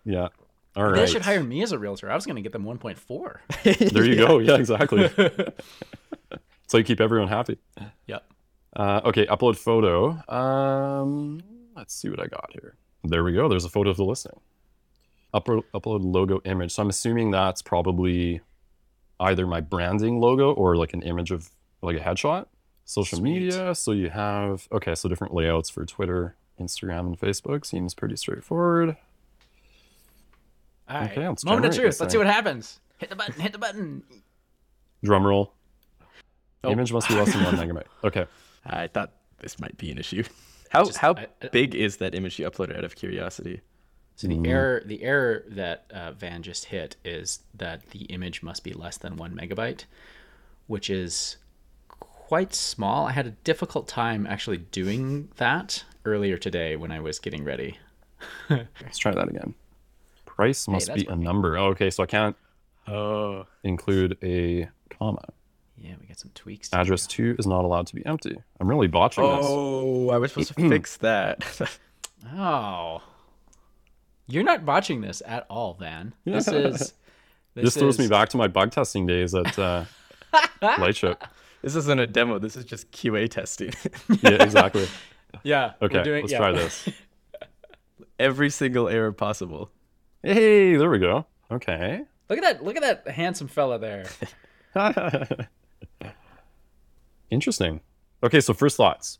Yeah. 0.04 0.30
All 0.76 0.86
right. 0.86 0.96
They 0.96 1.06
should 1.08 1.22
hire 1.22 1.44
me 1.44 1.62
as 1.64 1.74
a 1.74 1.78
realtor. 1.80 2.10
I 2.10 2.16
was 2.16 2.26
going 2.26 2.38
to 2.38 2.42
get 2.42 2.54
them 2.54 2.64
1.4. 2.64 3.92
There 3.94 4.06
you 4.06 4.16
go. 4.16 4.40
Yeah, 4.40 4.56
exactly. 4.56 5.10
so 6.68 6.78
you 6.78 6.84
keep 6.86 7.02
everyone 7.02 7.28
happy. 7.28 7.58
Yep. 8.08 8.24
Uh, 8.76 9.02
okay, 9.06 9.26
upload 9.26 9.58
photo. 9.58 10.12
Um, 10.34 11.42
let's 11.76 11.94
see 11.94 12.10
what 12.10 12.22
I 12.22 12.28
got 12.28 12.52
here. 12.54 12.76
There 13.04 13.24
we 13.24 13.34
go. 13.34 13.50
There's 13.50 13.66
a 13.66 13.70
photo 13.70 13.90
of 13.90 13.98
the 13.98 14.06
listing. 14.06 14.40
Upload 15.34 15.64
upload 15.74 16.02
logo 16.04 16.42
image. 16.46 16.72
So 16.74 16.84
I'm 16.84 16.90
assuming 16.90 17.32
that's 17.32 17.62
probably 17.62 18.42
either 19.20 19.48
my 19.48 19.62
branding 19.62 20.20
logo 20.20 20.52
or 20.52 20.76
like 20.76 20.94
an 20.94 21.02
image 21.04 21.32
of 21.32 21.50
like 21.82 21.96
a 21.98 22.00
headshot. 22.02 22.48
Social 22.84 23.20
Sweet. 23.20 23.34
media. 23.34 23.74
So 23.76 23.92
you 23.94 24.10
have 24.10 24.68
okay. 24.72 24.94
So 24.96 25.08
different 25.08 25.34
layouts 25.34 25.70
for 25.70 25.86
Twitter, 25.86 26.36
Instagram, 26.60 27.00
and 27.08 27.20
Facebook 27.20 27.66
seems 27.66 27.94
pretty 27.94 28.18
straightforward. 28.18 28.98
All 30.90 31.00
right. 31.00 31.12
Okay, 31.12 31.28
let's 31.28 31.46
Moment 31.46 31.66
of 31.68 31.76
truth. 31.76 32.00
Let's 32.02 32.12
see 32.12 32.18
what 32.18 32.28
happens. 32.28 32.80
Hit 32.98 33.10
the 33.10 33.16
button. 33.16 33.40
Hit 33.40 33.54
the 33.54 33.58
button. 33.58 34.04
Drum 35.04 35.26
roll. 35.26 35.54
Oh. 36.64 36.72
Image 36.72 36.92
must 36.92 37.08
be 37.08 37.16
less 37.16 37.32
than 37.34 37.44
one 37.44 37.56
megabyte. 37.58 37.86
Okay. 38.04 38.26
I 38.66 38.88
thought 38.88 39.14
this 39.40 39.60
might 39.60 39.78
be 39.78 39.90
an 39.92 39.98
issue. 39.98 40.24
How 40.70 40.84
Just- 40.86 40.98
how 40.98 41.14
I- 41.16 41.28
I- 41.42 41.48
big 41.48 41.74
is 41.74 41.98
that 41.98 42.14
image 42.14 42.38
you 42.40 42.50
uploaded 42.50 42.78
out 42.78 42.84
of 42.84 42.96
curiosity? 42.96 43.62
So 44.22 44.28
the 44.28 44.48
error, 44.50 44.84
the 44.86 45.04
error 45.04 45.44
that 45.48 45.86
uh, 45.92 46.12
Vann 46.12 46.44
just 46.44 46.66
hit 46.66 46.96
is 47.04 47.40
that 47.56 47.90
the 47.90 48.02
image 48.06 48.44
must 48.44 48.64
be 48.64 48.74
less 48.74 48.98
than 48.98 49.16
one 49.18 49.36
megabyte, 49.36 49.86
which 50.68 50.90
is 50.90 51.38
quite 51.88 52.54
small. 52.54 53.08
I 53.08 53.14
had 53.14 53.26
a 53.28 53.32
difficult 53.32 53.88
time 53.88 54.28
actually 54.28 54.58
doing 54.58 55.30
that 55.38 55.84
earlier 56.06 56.38
today 56.38 56.76
when 56.76 56.92
I 56.92 57.00
was 57.00 57.20
getting 57.20 57.44
ready. 57.44 57.80
Let's 58.50 58.98
try 59.00 59.12
that 59.14 59.28
again. 59.28 59.56
Price 60.26 60.68
must 60.68 60.88
that's 60.88 61.04
be 61.04 61.10
a 61.10 61.16
number. 61.16 61.58
Oh, 61.58 61.68
okay, 61.70 61.90
so 61.90 62.04
I 62.04 62.06
can't 62.06 62.36
Oh, 62.88 63.46
include 63.64 64.18
a 64.24 64.70
comma. 64.90 65.24
Yeah, 65.78 65.94
we 66.00 66.08
got 66.08 66.20
some 66.20 66.32
tweaks. 66.36 66.70
To 66.70 66.80
Address 66.80 67.08
two 67.08 67.36
is 67.40 67.48
not 67.48 67.64
allowed 67.66 67.88
to 67.88 67.96
be 67.96 68.06
empty. 68.06 68.38
I'm 68.60 68.68
really 68.68 68.88
botching 68.88 69.24
this. 69.24 69.46
oh, 69.50 70.10
I 70.10 70.18
was 70.18 70.32
supposed 70.32 70.56
to 70.56 70.70
fix 70.70 70.98
that. 70.98 71.40
do. 71.58 71.66
Oh, 72.38 73.02
you're 74.28 74.44
not 74.44 74.64
watching 74.64 75.02
this 75.02 75.22
at 75.26 75.46
all, 75.50 75.74
Vann. 75.76 76.14
This 76.26 76.48
is. 76.48 76.94
This 77.54 77.76
throws 77.76 78.00
me 78.00 78.08
back 78.08 78.30
to 78.30 78.38
my 78.38 78.48
bug 78.48 78.72
testing 78.72 79.06
days 79.06 79.36
at 79.36 79.60
uh, 79.60 79.84
Lightship. 80.62 81.22
this 81.62 81.76
isn't 81.76 82.00
a 82.00 82.08
demo. 82.08 82.40
This 82.40 82.56
is 82.56 82.64
just 82.64 82.90
QA 82.94 83.30
testing. 83.30 83.74
Yeah, 84.22 84.42
exactly. 84.42 84.88
Yeah. 85.44 85.74
Okay, 85.82 86.02
doing- 86.02 86.22
let's 86.24 86.32
yeah. 86.32 86.38
try 86.38 86.54
this. 86.54 86.88
Every 88.18 88.50
single 88.50 88.88
error 88.88 89.12
possible. 89.12 89.70
Hey, 90.24 90.78
there 90.78 90.90
we 90.90 91.00
go. 91.00 91.26
Okay. 91.52 92.04
Look 92.30 92.38
at 92.38 92.44
that! 92.44 92.64
Look 92.64 92.78
at 92.78 93.04
that 93.04 93.14
handsome 93.14 93.50
fella 93.50 93.78
there. 93.78 94.06
Interesting. 97.30 97.82
Okay, 98.24 98.40
so 98.40 98.54
first 98.54 98.78
thoughts. 98.78 99.20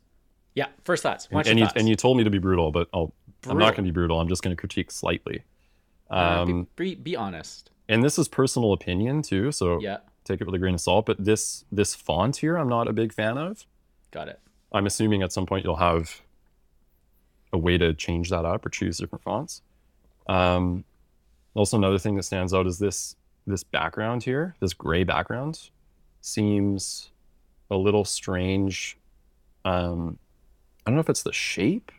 Yeah. 0.54 0.68
First 0.84 1.02
thoughts. 1.02 1.28
Why 1.30 1.42
don't 1.42 1.50
and 1.50 1.58
your 1.58 1.64
you 1.64 1.68
thoughts? 1.68 1.80
and 1.80 1.88
you 1.88 1.96
told 1.96 2.16
me 2.16 2.24
to 2.24 2.30
be 2.30 2.38
brutal, 2.38 2.70
but 2.70 2.88
I'll, 2.92 3.12
I'm 3.48 3.58
not 3.58 3.74
going 3.74 3.84
to 3.84 3.90
be 3.90 3.94
brutal. 3.94 4.20
I'm 4.20 4.28
just 4.28 4.42
going 4.42 4.54
to 4.54 4.60
critique 4.60 4.90
slightly. 4.90 5.42
Uh, 6.10 6.14
Um, 6.42 6.68
be, 6.76 6.94
be, 6.94 7.00
be 7.02 7.16
honest. 7.16 7.70
and 7.88 8.02
this 8.04 8.18
is 8.18 8.28
personal 8.28 8.72
opinion 8.72 9.22
too, 9.22 9.50
so 9.52 9.80
Yeah. 9.80 9.98
take 10.24 10.40
it 10.40 10.44
with 10.44 10.54
a 10.54 10.58
grain 10.58 10.74
of 10.74 10.80
salt. 10.80 11.06
But 11.06 11.24
this 11.24 11.64
this 11.72 11.94
font 11.94 12.36
here, 12.36 12.56
I'm 12.56 12.68
not 12.68 12.86
a 12.88 12.92
big 12.92 13.12
fan 13.12 13.38
of. 13.38 13.66
Got 14.10 14.28
it. 14.28 14.40
I'm 14.72 14.86
assuming 14.86 15.22
at 15.22 15.32
some 15.32 15.46
point 15.46 15.64
you'll 15.64 15.76
have 15.76 16.20
a 17.52 17.58
way 17.58 17.76
to 17.78 17.92
change 17.94 18.30
that 18.30 18.44
up 18.44 18.64
or 18.64 18.68
choose 18.70 18.98
different 18.98 19.22
fonts. 19.22 19.60
Um, 20.28 20.84
also, 21.54 21.76
another 21.76 21.98
thing 21.98 22.16
that 22.16 22.22
stands 22.22 22.54
out 22.54 22.66
is 22.66 22.78
this 22.78 23.16
this 23.46 23.64
background 23.64 24.22
here, 24.22 24.54
this 24.60 24.72
gray 24.72 25.02
background, 25.04 25.68
seems 26.20 27.10
a 27.70 27.76
little 27.76 28.04
strange. 28.04 28.96
Um, 29.64 30.18
I 30.86 30.90
don't 30.90 30.96
know 30.96 31.00
if 31.00 31.10
it's 31.10 31.22
the 31.24 31.32
shape 31.32 31.90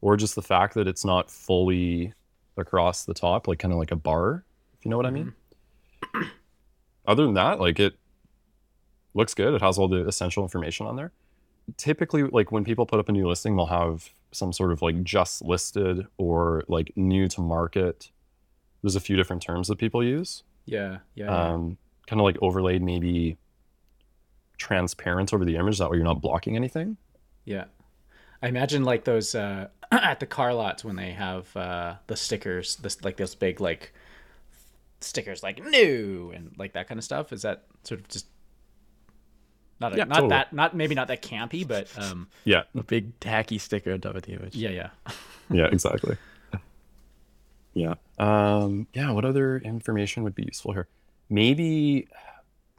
or 0.00 0.16
just 0.16 0.34
the 0.34 0.42
fact 0.42 0.74
that 0.74 0.86
it's 0.88 1.04
not 1.04 1.30
fully 1.30 2.12
across 2.56 3.04
the 3.04 3.14
top, 3.14 3.46
like 3.48 3.58
kind 3.58 3.72
of 3.72 3.78
like 3.78 3.92
a 3.92 3.96
bar, 3.96 4.44
if 4.78 4.84
you 4.84 4.90
know 4.90 4.96
what 4.96 5.06
I 5.06 5.10
mean. 5.10 5.32
Other 7.06 7.24
than 7.24 7.34
that, 7.34 7.60
like 7.60 7.78
it 7.80 7.94
looks 9.14 9.34
good. 9.34 9.54
It 9.54 9.60
has 9.62 9.78
all 9.78 9.88
the 9.88 10.06
essential 10.06 10.42
information 10.42 10.86
on 10.86 10.96
there 10.96 11.12
typically 11.76 12.24
like 12.24 12.50
when 12.50 12.64
people 12.64 12.86
put 12.86 12.98
up 12.98 13.08
a 13.08 13.12
new 13.12 13.28
listing 13.28 13.56
they'll 13.56 13.66
have 13.66 14.10
some 14.32 14.52
sort 14.52 14.72
of 14.72 14.82
like 14.82 15.02
just 15.04 15.42
listed 15.42 16.06
or 16.16 16.64
like 16.68 16.92
new 16.96 17.28
to 17.28 17.40
market 17.40 18.10
there's 18.82 18.96
a 18.96 19.00
few 19.00 19.16
different 19.16 19.42
terms 19.42 19.68
that 19.68 19.76
people 19.78 20.02
use 20.02 20.42
Yeah. 20.66 20.98
Yeah. 21.14 21.26
yeah. 21.26 21.48
um, 21.52 21.76
kind 22.06 22.20
of 22.20 22.24
like 22.24 22.38
overlaid 22.42 22.82
maybe 22.82 23.36
transparent 24.58 25.32
over 25.32 25.44
the 25.44 25.56
image 25.56 25.78
that 25.78 25.90
way 25.90 25.96
you're 25.96 26.04
not 26.04 26.20
blocking 26.20 26.56
anything 26.56 26.96
Yeah. 27.44 27.64
I 28.42 28.48
imagine 28.48 28.84
like 28.84 29.04
those 29.04 29.34
uh, 29.34 29.68
at 29.92 30.20
the 30.20 30.26
car 30.26 30.54
lots 30.54 30.84
when 30.84 30.96
they 30.96 31.10
have 31.12 31.54
uh, 31.56 31.94
the 32.06 32.16
stickers, 32.16 32.76
this 32.76 33.02
like 33.04 33.16
those 33.16 33.34
big 33.34 33.60
like 33.60 33.92
stickers 35.00 35.42
like 35.42 35.62
new 35.64 36.32
and 36.34 36.52
like 36.58 36.72
that 36.74 36.88
kind 36.88 36.98
of 36.98 37.04
stuff. 37.04 37.32
Is 37.32 37.42
that 37.42 37.64
sort 37.84 38.00
of 38.00 38.08
just 38.08 38.26
not 39.80 39.94
a, 39.94 39.96
Yeah, 39.96 40.04
not 40.04 40.14
totally. 40.16 40.30
that 40.30 40.52
not 40.52 40.74
maybe 40.76 40.94
not 40.94 41.08
that 41.08 41.22
campy, 41.22 41.66
but 41.66 41.88
um, 41.98 42.28
yeah 42.44 42.62
A 42.76 42.82
big 42.82 43.18
tacky 43.20 43.58
sticker 43.58 43.92
on 43.92 44.00
top 44.00 44.14
of 44.14 44.22
the 44.22 44.32
image. 44.32 44.54
yeah, 44.56 44.70
yeah. 44.70 44.90
yeah 45.50 45.66
exactly 45.66 46.16
yeah 47.72 47.94
um 48.18 48.86
yeah 48.94 49.12
what 49.12 49.24
other 49.24 49.58
information 49.58 50.24
would 50.24 50.34
be 50.34 50.42
useful 50.42 50.72
here 50.72 50.88
maybe 51.28 52.08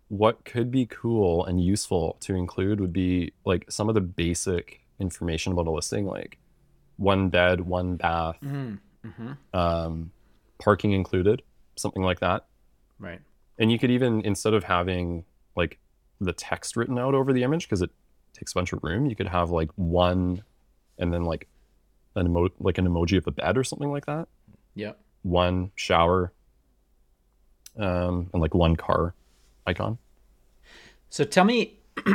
what 0.10 0.44
could 0.44 0.70
be 0.70 0.86
cool 0.86 1.46
and 1.46 1.64
useful 1.64 2.18
to 2.20 2.36
include 2.36 2.82
would 2.82 2.92
be 2.92 3.32
like 3.46 3.70
some 3.72 3.88
of 3.88 3.96
the 3.96 4.02
basic 4.02 4.81
information 5.02 5.52
about 5.54 5.68
a 5.68 5.72
listing 5.72 6.06
like 6.06 6.38
one 6.98 7.30
bed 7.30 7.62
one 7.62 7.96
bath 7.98 8.38
Mm-hmm. 8.42 9.32
um, 9.58 10.12
parking 10.60 10.92
included 10.92 11.42
something 11.76 12.04
like 12.04 12.20
that 12.20 12.46
Right. 13.00 13.20
and 13.58 13.72
you 13.72 13.80
could 13.80 13.90
even 13.92 14.22
instead 14.22 14.54
of 14.54 14.64
having 14.64 15.26
like 15.56 15.80
the 16.20 16.34
text 16.34 16.78
written 16.78 17.00
out 17.00 17.16
over 17.16 17.34
the 17.34 17.42
image 17.42 17.68
because 17.68 17.82
it 17.82 17.90
takes 18.34 18.52
a 18.52 18.56
bunch 18.56 18.72
of 18.74 18.84
room 18.84 19.08
you 19.08 19.16
could 19.16 19.28
have 19.28 19.50
like 19.50 19.70
one 19.76 20.44
and 21.00 21.12
then 21.12 21.24
like 21.24 21.48
an 22.16 22.28
emo- 22.28 22.50
like 22.60 22.78
an 22.78 22.88
emoji 22.88 23.18
of 23.18 23.26
a 23.26 23.32
bed 23.32 23.58
or 23.58 23.64
something 23.64 23.90
like 23.92 24.06
that 24.06 24.28
Yeah. 24.76 24.92
one 25.24 25.72
shower 25.76 26.32
um, 27.78 28.30
and 28.34 28.42
like 28.42 28.54
one 28.54 28.76
car 28.76 29.16
icon 29.66 29.98
So 31.10 31.24
tell 31.24 31.44
me, 31.46 31.80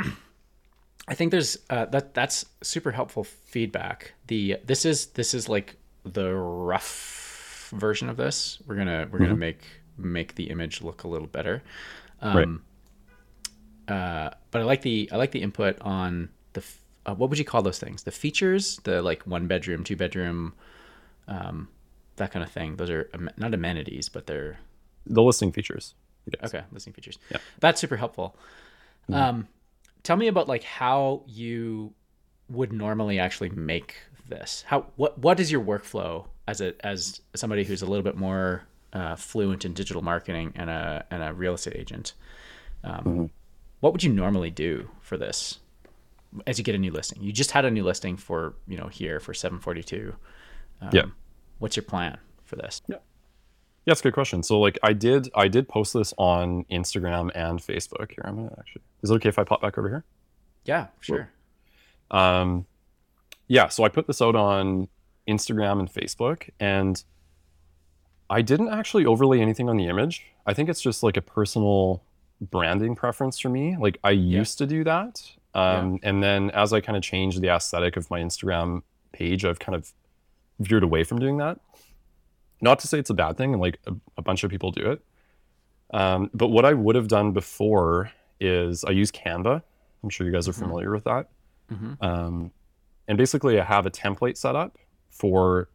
I 1.09 1.15
think 1.15 1.31
there's 1.31 1.57
uh, 1.71 1.87
that 1.87 2.15
that's 2.15 2.45
super 2.63 2.91
helpful 2.93 3.25
feedback. 3.25 4.13
The 4.27 4.59
this 4.65 4.85
is 4.85 5.07
this 5.07 5.35
is 5.35 5.49
like 5.49 5.77
the 6.05 6.33
rough 6.33 7.71
version 7.75 8.09
of 8.09 8.17
this. 8.17 8.59
We're 8.67 8.77
gonna 8.77 9.09
we're 9.11 9.21
gonna 9.21 9.37
make 9.37 9.63
make 9.97 10.35
the 10.35 10.51
image 10.51 10.83
look 10.83 11.05
a 11.05 11.09
little 11.09 11.29
better. 11.29 11.63
Um, 12.21 12.63
uh, 13.89 14.31
but 14.51 14.63
I 14.63 14.65
like 14.65 14.83
the 14.83 15.09
I 15.13 15.17
like 15.17 15.31
the 15.31 15.43
input 15.43 15.81
on 15.81 16.29
the 16.55 16.65
uh, 17.07 17.15
what 17.15 17.31
would 17.31 17.39
you 17.39 17.45
call 17.45 17.63
those 17.63 17.79
things? 17.79 18.03
The 18.03 18.11
features, 18.11 18.79
the 18.85 19.01
like 19.01 19.23
one 19.23 19.47
bedroom, 19.47 19.85
two 19.85 19.97
bedroom, 19.97 20.55
um, 21.29 21.69
that 22.17 22.33
kind 22.33 22.45
of 22.45 22.51
thing. 22.51 22.77
Those 22.77 22.91
are 22.91 23.09
am- 23.15 23.31
not 23.37 23.55
amenities, 23.55 24.09
but 24.09 24.27
they're 24.27 24.59
the 25.07 25.23
listing 25.23 25.53
features 25.53 25.95
Yes. 26.27 26.53
Okay, 26.53 26.65
listing 26.73 26.93
features. 26.93 27.19
Yeah. 27.31 27.39
That's 27.61 27.81
super 27.81 27.97
helpful. 27.97 28.37
Um, 29.13 29.47
tell 30.07 30.17
me 30.17 30.29
about 30.29 30.47
like 30.47 30.63
how 30.63 31.23
you 31.27 31.93
would 32.49 32.73
normally 32.73 33.19
actually 33.19 33.49
make 33.51 33.97
this. 34.29 34.65
How 34.67 34.87
what 34.95 35.19
what 35.19 35.41
is 35.41 35.51
your 35.51 35.63
workflow 35.63 36.27
as 36.47 36.61
a 36.61 36.75
as 36.87 37.21
somebody 37.35 37.65
who's 37.65 37.83
a 37.83 37.87
little 37.87 38.05
bit 38.05 38.17
more 38.17 38.63
uh, 38.93 39.17
fluent 39.17 39.65
in 39.65 39.73
digital 39.75 40.03
marketing 40.03 40.53
and 40.55 40.71
a 40.71 41.05
and 41.11 41.23
a 41.23 41.33
real 41.35 41.55
estate 41.55 41.75
agent? 41.77 42.13
Um, 42.85 43.31
What 43.81 43.93
would 43.93 44.05
you 44.05 44.13
normally 44.13 44.51
do 44.51 44.89
for 45.01 45.17
this 45.19 45.59
as 46.47 46.57
you 46.59 46.65
get 46.65 46.75
a 46.77 46.79
new 46.79 46.93
listing? 46.93 47.21
You 47.21 47.33
just 47.33 47.51
had 47.51 47.65
a 47.65 47.71
new 47.71 47.83
listing 47.83 48.17
for 48.17 48.55
you 48.69 48.77
know 48.77 48.87
here 48.87 49.19
for 49.19 49.35
seven 49.35 49.59
forty 49.59 49.83
two. 49.83 50.15
Um, 50.81 50.91
Yeah. 50.93 51.05
What's 51.59 51.75
your 51.77 51.85
plan 51.85 52.19
for 52.45 52.57
this? 52.57 52.81
Yeah, 52.87 52.99
that's 53.87 54.01
a 54.01 54.05
good 54.05 54.15
question. 54.15 54.43
So 54.43 54.59
like 54.61 54.79
I 54.83 54.93
did 54.93 55.31
I 55.35 55.49
did 55.49 55.69
post 55.69 55.95
this 55.95 56.13
on 56.19 56.65
Instagram 56.65 57.31
and 57.35 57.61
Facebook. 57.61 58.11
Here, 58.13 58.25
I'm 58.25 58.37
gonna 58.37 58.55
actually 58.59 58.83
is 59.03 59.11
it 59.11 59.15
okay 59.15 59.29
if 59.29 59.39
I 59.39 59.45
pop 59.45 59.63
back 59.63 59.79
over 59.79 59.89
here? 59.89 60.05
Yeah, 60.65 60.89
sure. 61.01 61.31
Um, 62.11 62.67
yeah, 63.49 63.69
so 63.69 63.85
I 63.85 63.89
put 63.89 64.07
this 64.07 64.21
out 64.21 64.35
on 64.35 64.89
Instagram 65.29 65.79
and 65.79 65.93
Facebook, 65.93 66.51
and 66.59 67.03
I 68.29 68.43
didn't 68.43 68.71
actually 68.71 69.07
overlay 69.07 69.41
anything 69.41 69.69
on 69.69 69.77
the 69.77 69.87
image. 69.87 70.25
I 70.47 70.55
think 70.55 70.69
it's 70.69 70.81
just 70.81 71.03
like 71.03 71.17
a 71.17 71.23
personal 71.23 72.03
branding 72.41 72.95
preference 72.97 73.39
for 73.39 73.49
me. 73.49 73.77
Like 73.79 73.99
I 74.03 74.11
used 74.11 74.59
to 74.59 74.67
do 74.67 74.85
that. 74.85 75.23
Um, 75.55 76.01
And 76.03 76.23
then 76.23 76.51
as 76.51 76.73
I 76.73 76.81
kind 76.81 76.97
of 76.97 77.03
changed 77.03 77.41
the 77.41 77.49
aesthetic 77.49 77.97
of 77.97 78.11
my 78.11 78.21
Instagram 78.21 78.83
page, 79.13 79.45
I've 79.45 79.59
kind 79.59 79.75
of 79.75 79.93
veered 80.59 80.83
away 80.83 81.05
from 81.05 81.19
doing 81.19 81.39
that. 81.39 81.61
Not 82.61 82.79
to 82.81 82.87
say 82.89 82.99
it's 82.99 83.11
a 83.11 83.15
bad 83.15 83.37
thing, 83.37 83.53
and 83.53 83.61
like 83.61 83.79
a, 83.87 83.93
a 84.17 84.23
bunch 84.23 84.45
of 84.45 84.51
people 84.51 84.71
do 84.71 84.91
it. 84.93 85.05
Um, 85.93 86.31
but 86.35 86.49
what 86.49 86.65
I 86.65 86.73
would 86.73 86.97
have 86.97 87.09
done 87.09 87.33
before 87.33 88.11
is 88.41 88.85
I 88.85 88.91
use 88.91 89.11
Canva. 89.13 89.63
I'm 90.03 90.11
sure 90.11 90.27
you 90.27 90.33
guys 90.33 90.49
are 90.49 90.53
Mhm. 90.53 90.59
familiar 90.61 90.91
with 90.93 91.05
that. 91.05 91.29
Mhm. 91.73 92.03
Um, 92.03 92.51
and 93.09 93.17
basically, 93.19 93.61
I 93.61 93.65
have 93.65 93.87
a 93.87 93.91
template 93.91 94.37
set 94.37 94.57
up 94.57 94.79
for 95.11 95.69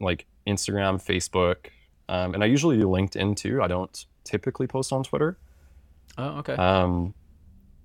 like 0.00 0.26
Instagram, 0.46 0.96
Facebook, 1.02 1.66
um, 2.08 2.34
and 2.34 2.42
I 2.42 2.46
usually 2.46 2.76
do 2.76 2.86
LinkedIn 2.86 3.36
too. 3.36 3.62
I 3.62 3.66
don't 3.66 4.06
typically 4.24 4.66
post 4.66 4.92
on 4.92 5.02
Twitter. 5.02 5.38
Oh, 6.18 6.38
okay. 6.38 6.54
Um, 6.54 7.14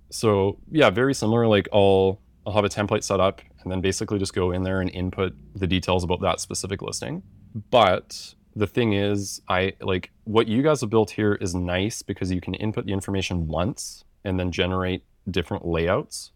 so 0.10 0.58
yeah, 0.72 0.90
very 0.90 1.14
similar. 1.14 1.48
Like 1.48 1.68
I'll 1.74 2.20
I'll 2.46 2.54
have 2.54 2.66
a 2.66 2.70
template 2.70 3.04
set 3.04 3.20
up 3.20 3.42
and 3.62 3.72
then 3.72 3.82
basically 3.82 4.18
just 4.20 4.34
go 4.34 4.52
in 4.52 4.64
there 4.64 4.82
and 4.82 4.90
input 4.90 5.34
the 5.56 5.68
details 5.68 6.04
about 6.04 6.22
that 6.22 6.40
specific 6.40 6.82
listing. 6.82 7.22
But 7.70 8.36
the 8.56 8.68
thing 8.68 8.94
is, 8.94 9.42
I 9.48 9.74
like 9.82 10.12
what 10.24 10.48
you 10.48 10.62
guys 10.62 10.82
have 10.82 10.90
built 10.90 11.12
here 11.12 11.36
is 11.36 11.54
nice 11.56 12.02
because 12.02 12.32
you 12.32 12.42
can 12.42 12.54
input 12.56 12.86
the 12.86 12.94
information 12.94 13.48
once 13.48 14.04
and 14.24 14.40
then 14.40 14.52
generate 14.52 15.04
different 15.30 15.66
layouts, 15.66 16.32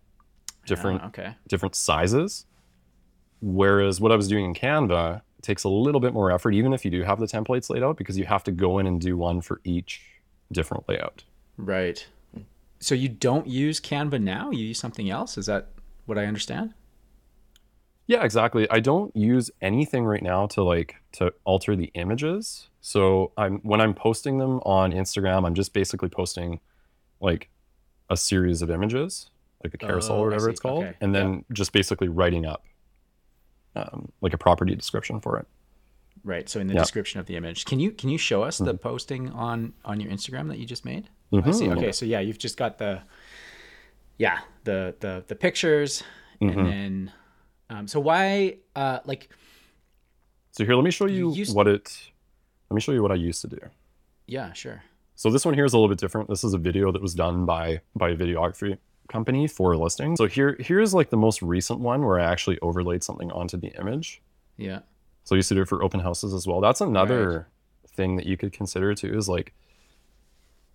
different 0.66 1.02
Ah, 1.04 1.08
okay. 1.08 1.36
different 1.48 1.76
sizes. 1.76 2.46
Whereas 3.42 4.00
what 4.02 4.12
I 4.12 4.16
was 4.16 4.28
doing 4.28 4.46
in 4.46 4.54
Canva 4.54 5.22
takes 5.42 5.64
a 5.64 5.70
little 5.70 6.02
bit 6.02 6.14
more 6.14 6.32
effort, 6.32 6.54
even 6.56 6.74
if 6.74 6.84
you 6.84 6.92
do 6.92 7.04
have 7.04 7.20
the 7.20 7.28
templates 7.28 7.70
laid 7.70 7.84
out, 7.84 7.98
because 7.98 8.18
you 8.18 8.26
have 8.26 8.44
to 8.46 8.52
go 8.52 8.80
in 8.80 8.88
and 8.88 9.00
do 9.00 9.16
one 9.18 9.42
for 9.42 9.62
each 9.64 10.02
different 10.52 10.88
layout. 10.90 11.24
Right. 11.58 12.06
So 12.80 12.96
you 12.96 13.10
don't 13.10 13.48
use 13.48 13.80
Canva 13.80 14.22
now? 14.22 14.52
You 14.52 14.66
use 14.66 14.80
something 14.80 15.10
else? 15.10 15.38
Is 15.38 15.46
that 15.46 15.70
what 16.06 16.18
I 16.18 16.26
understand? 16.26 16.74
Yeah, 18.08 18.24
exactly. 18.24 18.70
I 18.70 18.80
don't 18.82 19.16
use 19.16 19.50
anything 19.62 20.06
right 20.06 20.22
now 20.22 20.46
to 20.48 20.64
like 20.64 20.96
to 21.14 21.34
alter 21.44 21.76
the 21.76 21.92
images. 21.96 22.70
So 22.82 23.32
I'm 23.38 23.58
when 23.60 23.82
I'm 23.82 23.94
posting 23.96 24.38
them 24.38 24.60
on 24.66 24.92
Instagram, 24.92 25.46
I'm 25.46 25.56
just 25.56 25.74
basically 25.74 26.10
posting 26.10 26.60
like 27.20 27.50
a 28.10 28.16
series 28.18 28.62
of 28.62 28.70
images, 28.70 29.32
like 29.64 29.74
a 29.74 29.78
carousel 29.78 30.18
Oh, 30.18 30.20
or 30.22 30.26
whatever 30.26 30.50
it's 30.50 30.60
called, 30.60 30.84
Okay. 30.84 30.96
and 31.02 31.16
then 31.16 31.46
just 31.52 31.74
basically 31.74 32.08
writing 32.08 32.46
up 32.46 32.64
um, 33.76 34.12
like 34.22 34.34
a 34.34 34.38
property 34.38 34.76
description 34.76 35.20
for 35.20 35.40
it. 35.40 35.48
Right. 36.24 36.48
So 36.48 36.60
in 36.60 36.68
the 36.68 36.76
Yeah. 36.76 36.82
description 36.82 37.20
of 37.20 37.26
the 37.26 37.36
image, 37.36 37.66
can 37.66 37.80
you 37.80 37.92
can 37.92 38.10
you 38.10 38.18
show 38.20 38.44
us 38.44 38.60
the 38.60 38.76
posting 38.76 39.30
on 39.32 39.74
on 39.84 40.00
your 40.00 40.12
Instagram 40.12 40.48
that 40.50 40.60
you 40.60 40.66
just 40.68 40.86
made? 40.86 41.10
I 41.34 41.50
see. 41.52 41.70
Okay. 41.72 41.92
So 41.92 42.06
yeah, 42.06 42.20
you've 42.20 42.38
just 42.38 42.56
got 42.58 42.78
the 42.78 43.02
yeah 44.20 44.40
the 44.64 44.96
the 45.00 45.24
the 45.28 45.36
pictures, 45.36 46.04
Mhm. 46.42 46.58
and 46.58 46.68
then 46.68 47.12
um, 47.70 47.88
so 47.88 48.00
why 48.00 48.58
uh 48.76 49.00
like 49.06 49.30
So 50.52 50.64
here, 50.66 50.76
let 50.76 50.84
me 50.84 50.92
show 50.92 51.06
You 51.08 51.34
you 51.34 51.46
what 51.54 51.68
it. 51.68 52.12
Let 52.70 52.76
me 52.76 52.82
show 52.82 52.92
you 52.94 53.02
what 53.02 53.12
I 53.12 53.16
used 53.16 53.42
to 53.42 53.48
do. 53.48 53.60
yeah 54.28 54.54
sure 54.54 54.84
So 55.16 55.30
this 55.30 55.46
one 55.46 55.54
here 55.54 55.66
is 55.66 55.74
a 55.74 55.78
little 55.78 55.90
bit 55.90 56.00
different. 56.00 56.30
This 56.30 56.44
is 56.44 56.54
a 56.54 56.58
video 56.58 56.92
that 56.92 57.02
was 57.02 57.14
done 57.14 57.46
by 57.46 57.82
by 57.96 58.10
a 58.10 58.16
videography 58.16 58.78
company 59.08 59.48
for 59.48 59.74
a 59.74 59.78
listing. 59.78 60.16
So 60.16 60.26
here 60.28 60.56
here's 60.60 60.94
like 60.94 61.10
the 61.10 61.18
most 61.18 61.42
recent 61.42 61.80
one 61.80 62.04
where 62.06 62.20
I 62.20 62.26
actually 62.26 62.58
overlaid 62.62 63.04
something 63.04 63.32
onto 63.32 63.58
the 63.58 63.72
image. 63.80 64.22
yeah 64.58 64.80
So 65.26 65.36
I 65.36 65.38
used 65.38 65.50
to 65.50 65.56
do 65.56 65.62
it 65.62 65.68
for 65.68 65.84
open 65.84 66.00
houses 66.00 66.34
as 66.34 66.48
well. 66.48 66.60
That's 66.62 66.82
another 66.82 67.48
thing 67.88 68.16
that 68.18 68.26
you 68.26 68.36
could 68.36 68.52
consider 68.52 68.94
too 68.96 69.16
is 69.18 69.30
like 69.30 69.54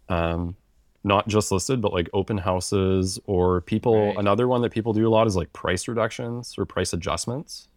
um 0.08 0.56
not 1.02 1.26
just 1.28 1.50
listed 1.50 1.80
but 1.80 1.92
like 1.92 2.08
open 2.12 2.38
houses 2.38 3.18
or 3.26 3.60
people 3.62 4.08
Right. 4.08 4.16
another 4.18 4.46
one 4.48 4.60
that 4.62 4.70
people 4.72 4.92
do 4.92 5.06
a 5.06 5.10
lot 5.10 5.26
is 5.26 5.34
like 5.36 5.52
price 5.52 5.88
reductions 5.88 6.54
or 6.58 6.64
price 6.66 6.92
adjustments. 6.92 7.68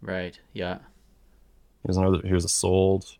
right 0.00 0.38
yeah 0.52 0.78
Here's 1.84 1.96
another 1.98 2.20
here's 2.24 2.44
a 2.46 2.48
sold 2.48 3.16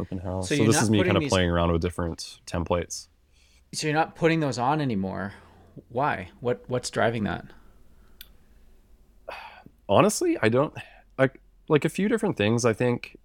open 0.00 0.18
house. 0.18 0.48
So 0.48 0.56
So, 0.56 0.64
this 0.64 0.82
is 0.82 0.90
me 0.90 1.02
kind 1.04 1.16
of 1.16 1.20
these- 1.22 1.30
playing 1.30 1.48
around 1.50 1.70
with 1.72 1.80
different 1.80 2.40
templates. 2.46 3.06
so 3.72 3.86
you're 3.86 3.94
not 3.94 4.16
putting 4.16 4.40
those 4.40 4.58
on 4.58 4.80
anymore. 4.80 5.34
Why? 5.88 6.30
What 6.40 6.64
what's 6.68 6.90
driving 6.90 7.24
that? 7.24 7.44
honestly 9.86 10.38
i 10.40 10.48
don't 10.48 10.72
like 11.18 11.38
like 11.68 11.84
a 11.84 11.90
few 11.90 12.08
different 12.08 12.38
things 12.38 12.64
i 12.64 12.72
think 12.72 13.18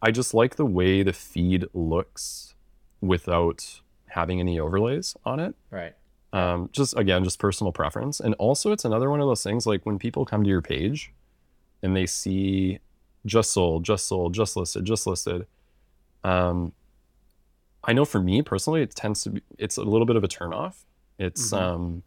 i 0.00 0.10
just 0.10 0.32
like 0.32 0.56
the 0.56 0.64
way 0.64 1.02
the 1.02 1.12
feed 1.12 1.66
looks 1.74 2.54
without 3.00 3.80
having 4.06 4.40
any 4.40 4.58
overlays 4.58 5.16
on 5.24 5.38
it 5.40 5.54
Right. 5.70 5.94
um 6.32 6.70
just 6.72 6.96
again 6.96 7.22
just 7.24 7.38
personal 7.38 7.72
preference 7.72 8.18
and 8.20 8.34
also 8.34 8.72
it's 8.72 8.84
another 8.84 9.10
one 9.10 9.20
of 9.20 9.26
those 9.26 9.42
things 9.42 9.66
like 9.66 9.84
when 9.84 9.98
people 9.98 10.24
come 10.24 10.42
to 10.42 10.48
your 10.48 10.62
page 10.62 11.12
and 11.82 11.94
they 11.96 12.06
see 12.06 12.78
just 13.26 13.52
sold 13.52 13.84
just 13.84 14.06
sold 14.06 14.32
just 14.34 14.56
listed 14.56 14.84
just 14.84 15.06
listed 15.06 15.46
um 16.24 16.72
i 17.84 17.92
know 17.92 18.04
for 18.04 18.20
me 18.20 18.40
personally 18.42 18.80
it 18.82 18.94
tends 18.94 19.22
to 19.22 19.30
be 19.30 19.42
it's 19.58 19.76
a 19.76 19.82
little 19.82 20.06
bit 20.06 20.16
of 20.16 20.24
a 20.24 20.28
turnoff 20.28 20.84
it's 21.18 21.50
Mhm. 21.52 21.58
um 21.60 22.02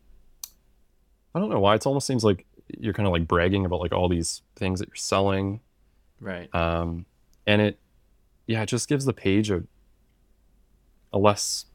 i 1.35 1.39
don't 1.39 1.49
know 1.49 1.59
why 1.59 1.75
it 1.75 1.85
almost 1.85 2.07
seems 2.07 2.23
like 2.23 2.45
you're 2.79 2.93
kind 2.93 3.07
of 3.07 3.13
like 3.13 3.27
bragging 3.27 3.65
about 3.65 3.79
like 3.81 3.91
all 3.91 4.07
these 4.09 4.41
things 4.55 4.79
that 4.79 4.87
you're 4.89 4.95
selling 4.95 5.59
Right. 6.21 6.53
um, 6.53 7.05
and 7.47 7.61
it 7.61 7.79
yeah 8.47 8.61
it 8.63 8.65
just 8.67 8.89
gives 8.89 9.05
the 9.05 9.13
page 9.13 9.49
a 9.51 9.63
a 11.13 11.17
less 11.17 11.65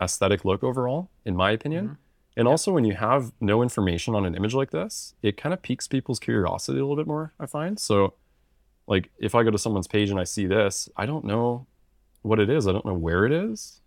aesthetic 0.00 0.44
look 0.44 0.62
overall 0.64 1.08
in 1.24 1.36
my 1.36 1.50
opinion 1.52 1.88
Mhm. 1.88 1.96
and 2.36 2.46
Yeah. 2.46 2.50
also 2.50 2.72
when 2.72 2.84
you 2.84 2.94
have 2.94 3.32
no 3.40 3.62
information 3.62 4.14
on 4.14 4.24
an 4.26 4.34
image 4.34 4.54
like 4.54 4.70
this 4.70 5.14
it 5.22 5.36
kind 5.36 5.52
of 5.52 5.62
piques 5.62 5.86
people's 5.86 6.18
curiosity 6.18 6.78
a 6.78 6.82
little 6.82 6.96
bit 6.96 7.06
more 7.06 7.32
i 7.38 7.46
find 7.46 7.78
so 7.78 8.14
like 8.86 9.10
if 9.18 9.34
i 9.34 9.42
go 9.44 9.50
to 9.50 9.58
someone's 9.58 9.86
page 9.86 10.10
and 10.10 10.18
i 10.18 10.24
see 10.24 10.46
this 10.46 10.88
i 10.96 11.06
don't 11.06 11.24
know 11.24 11.66
what 12.22 12.38
it 12.40 12.50
is 12.50 12.66
i 12.66 12.72
don't 12.72 12.84
know 12.84 12.94
where 12.94 13.24
it 13.24 13.32
is 13.32 13.80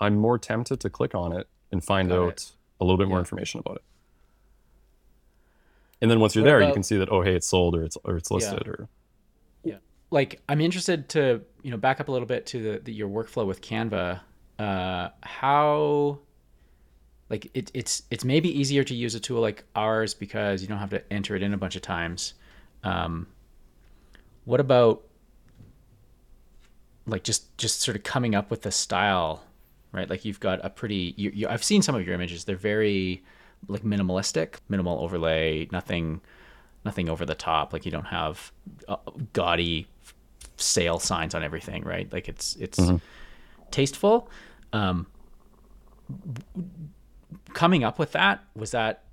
i'm 0.00 0.16
more 0.16 0.38
tempted 0.38 0.80
to 0.80 0.88
click 0.90 1.14
on 1.14 1.32
it 1.32 1.46
and 1.70 1.84
find 1.84 2.08
Got 2.08 2.18
out 2.18 2.32
it. 2.32 2.52
a 2.80 2.84
little 2.84 2.96
bit 2.98 3.08
more 3.08 3.18
information 3.18 3.60
about 3.60 3.76
it 3.76 3.82
and 6.00 6.10
then 6.10 6.20
once 6.20 6.34
you're 6.34 6.42
What 6.44 6.50
there 6.50 6.62
you 6.62 6.72
can 6.72 6.82
see 6.82 6.96
that 6.96 7.10
oh 7.10 7.20
hey 7.22 7.34
it's 7.34 7.46
sold 7.46 7.74
or 7.76 7.82
it's 7.84 7.96
or 8.04 8.16
it's 8.16 8.30
Yeah. 8.30 8.36
listed 8.36 8.66
or 8.66 8.88
like 10.10 10.40
I'm 10.48 10.60
interested 10.60 11.08
to 11.10 11.42
you 11.62 11.70
know 11.70 11.76
back 11.76 12.00
up 12.00 12.08
a 12.08 12.12
little 12.12 12.26
bit 12.26 12.46
to 12.46 12.62
the, 12.62 12.78
the 12.80 12.92
your 12.92 13.08
workflow 13.08 13.46
with 13.46 13.60
Canva. 13.60 14.20
Uh, 14.58 15.08
how 15.22 16.18
like 17.30 17.50
it, 17.54 17.70
it's 17.72 18.02
it's 18.10 18.24
maybe 18.24 18.48
easier 18.58 18.84
to 18.84 18.94
use 18.94 19.14
a 19.14 19.20
tool 19.20 19.40
like 19.40 19.64
ours 19.74 20.14
because 20.14 20.62
you 20.62 20.68
don't 20.68 20.78
have 20.78 20.90
to 20.90 21.12
enter 21.12 21.36
it 21.36 21.42
in 21.42 21.54
a 21.54 21.56
bunch 21.56 21.76
of 21.76 21.82
times. 21.82 22.34
Um, 22.82 23.26
what 24.44 24.60
about 24.60 25.02
like 27.06 27.24
just 27.24 27.56
just 27.56 27.80
sort 27.80 27.96
of 27.96 28.02
coming 28.02 28.34
up 28.34 28.50
with 28.50 28.62
the 28.62 28.72
style, 28.72 29.44
right? 29.92 30.10
Like 30.10 30.24
you've 30.24 30.40
got 30.40 30.64
a 30.64 30.70
pretty. 30.70 31.14
You, 31.16 31.30
you, 31.32 31.48
I've 31.48 31.64
seen 31.64 31.82
some 31.82 31.94
of 31.94 32.04
your 32.04 32.14
images. 32.14 32.44
They're 32.44 32.56
very 32.56 33.22
like 33.68 33.82
minimalistic, 33.82 34.56
minimal 34.68 34.98
overlay, 34.98 35.68
nothing 35.70 36.20
nothing 36.84 37.08
over 37.08 37.24
the 37.24 37.34
top. 37.34 37.72
Like 37.72 37.84
you 37.84 37.92
don't 37.92 38.06
have 38.06 38.52
uh, 38.88 38.96
gaudy 39.32 39.86
sale 40.60 40.98
signs 40.98 41.34
on 41.34 41.42
everything, 41.42 41.82
right? 41.84 42.12
Like 42.12 42.28
it's 42.28 42.56
it's 42.56 42.78
Mhm. 42.78 43.00
tasteful. 43.70 44.28
Um, 44.72 45.06
coming 47.54 47.84
up 47.84 47.98
with 47.98 48.12
that 48.12 48.44
was 48.54 48.70
that 48.72 49.04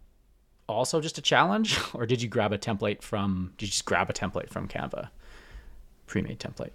also 0.67 0.99
just 1.01 1.17
a 1.17 1.21
challenge, 1.21 1.79
or 1.93 2.05
did 2.05 2.21
you 2.21 2.29
grab 2.29 2.51
a 2.53 2.57
template 2.57 3.01
from? 3.01 3.53
Did 3.57 3.67
you 3.67 3.71
just 3.71 3.85
grab 3.85 4.09
a 4.09 4.13
template 4.13 4.49
from 4.49 4.67
Canva, 4.67 5.09
pre-made 6.07 6.39
template? 6.39 6.71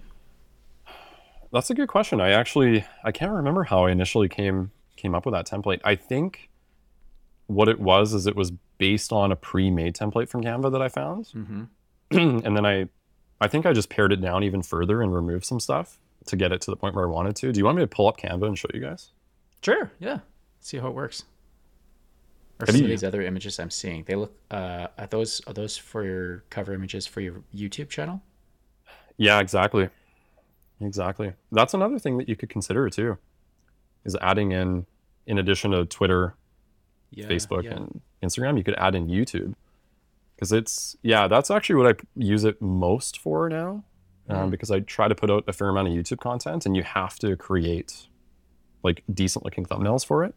That's 1.53 1.69
a 1.71 1.75
good 1.75 1.89
question. 1.89 2.21
I 2.21 2.31
actually 2.31 2.85
I 3.05 3.13
can't 3.13 3.33
remember 3.33 3.65
how 3.65 3.85
I 3.85 3.91
initially 3.91 4.29
came 4.29 4.71
came 4.97 5.15
up 5.15 5.27
with 5.27 5.35
that 5.35 5.47
template. 5.47 5.81
I 5.85 5.95
think 5.97 6.49
what 7.47 7.69
it 7.69 7.79
was 7.81 8.15
is 8.15 8.27
it 8.27 8.37
was 8.37 8.53
based 8.79 9.13
on 9.13 9.31
a 9.31 9.37
pre-made 9.37 9.95
template 9.95 10.29
from 10.29 10.43
Canva 10.43 10.73
that 10.73 10.83
I 10.83 10.89
found, 10.89 11.27
Mm-hmm. 11.27 11.65
and 12.47 12.57
then 12.57 12.65
I 12.67 12.89
I 13.43 13.49
think 13.49 13.67
I 13.67 13.73
just 13.73 13.89
pared 13.91 14.13
it 14.13 14.21
down 14.21 14.45
even 14.45 14.63
further 14.63 15.03
and 15.03 15.13
removed 15.15 15.45
some 15.45 15.59
stuff 15.61 15.99
to 16.27 16.37
get 16.37 16.53
it 16.53 16.61
to 16.63 16.71
the 16.71 16.77
point 16.77 16.95
where 16.95 17.05
I 17.05 17.09
wanted 17.11 17.35
to. 17.37 17.53
Do 17.53 17.59
you 17.59 17.65
want 17.65 17.77
me 17.77 17.83
to 17.83 17.89
pull 17.89 18.07
up 18.07 18.17
Canva 18.17 18.47
and 18.47 18.57
show 18.59 18.69
you 18.73 18.81
guys? 18.81 19.11
Sure. 19.63 19.91
Yeah. 19.99 20.21
See 20.61 20.79
how 20.79 20.89
it 20.89 20.95
works. 20.95 21.25
Or 22.61 22.67
Have 22.67 22.75
some 22.75 22.77
you- 22.77 22.85
of 22.85 22.91
these 22.91 23.03
other 23.05 23.23
images 23.23 23.59
I'm 23.59 23.71
seeing. 23.71 24.05
They 24.05 24.15
look. 24.15 24.33
Uh, 24.51 24.87
are 24.97 25.07
those 25.09 25.41
are 25.47 25.53
those 25.53 25.77
for 25.77 26.05
your 26.05 26.45
cover 26.51 26.73
images 26.73 27.07
for 27.07 27.21
your 27.21 27.43
YouTube 27.55 27.89
channel? 27.89 28.23
Yeah, 29.17 29.41
exactly. 29.41 29.89
Exactly. 30.81 31.33
That's 31.51 31.75
another 31.75 31.99
thing 31.99 32.19
that 32.19 32.29
you 32.29 32.37
could 32.37 32.49
consider 32.49 32.89
too, 32.91 33.19
is 34.05 34.17
adding 34.21 34.53
in, 34.53 34.87
in 35.27 35.39
addition 35.39 35.71
to 35.73 35.85
Twitter 35.87 36.35
Yeah, 37.11 37.27
Facebook 37.27 37.65
yeah. 37.65 37.75
and 37.75 38.01
Instagram. 38.23 38.57
You 38.59 38.65
could 38.65 38.75
add 38.79 38.95
in 38.95 39.07
YouTube 39.09 39.55
because 40.37 40.53
it's 40.53 40.97
yeah, 41.03 41.29
that's 41.29 41.51
actually 41.51 41.77
what 41.77 41.97
i 41.97 42.07
use 42.17 42.45
it 42.45 42.61
most 42.61 43.19
for 43.19 43.49
now. 43.49 43.85
Um, 44.29 44.49
Mhm. 44.49 44.51
because 44.53 44.71
I 44.71 44.81
try 44.81 45.09
to 45.09 45.15
put 45.17 45.31
out 45.31 45.45
a 45.49 45.53
fair 45.53 45.69
amount 45.69 45.89
of 45.89 45.95
YouTube 45.95 46.21
content, 46.21 46.65
and 46.65 46.77
you 46.77 46.83
have 46.85 47.19
to 47.19 47.37
create 47.37 48.07
like 48.85 49.03
decent 49.13 49.45
looking 49.45 49.65
thumbnails 49.67 50.07
for 50.07 50.25
it. 50.25 50.35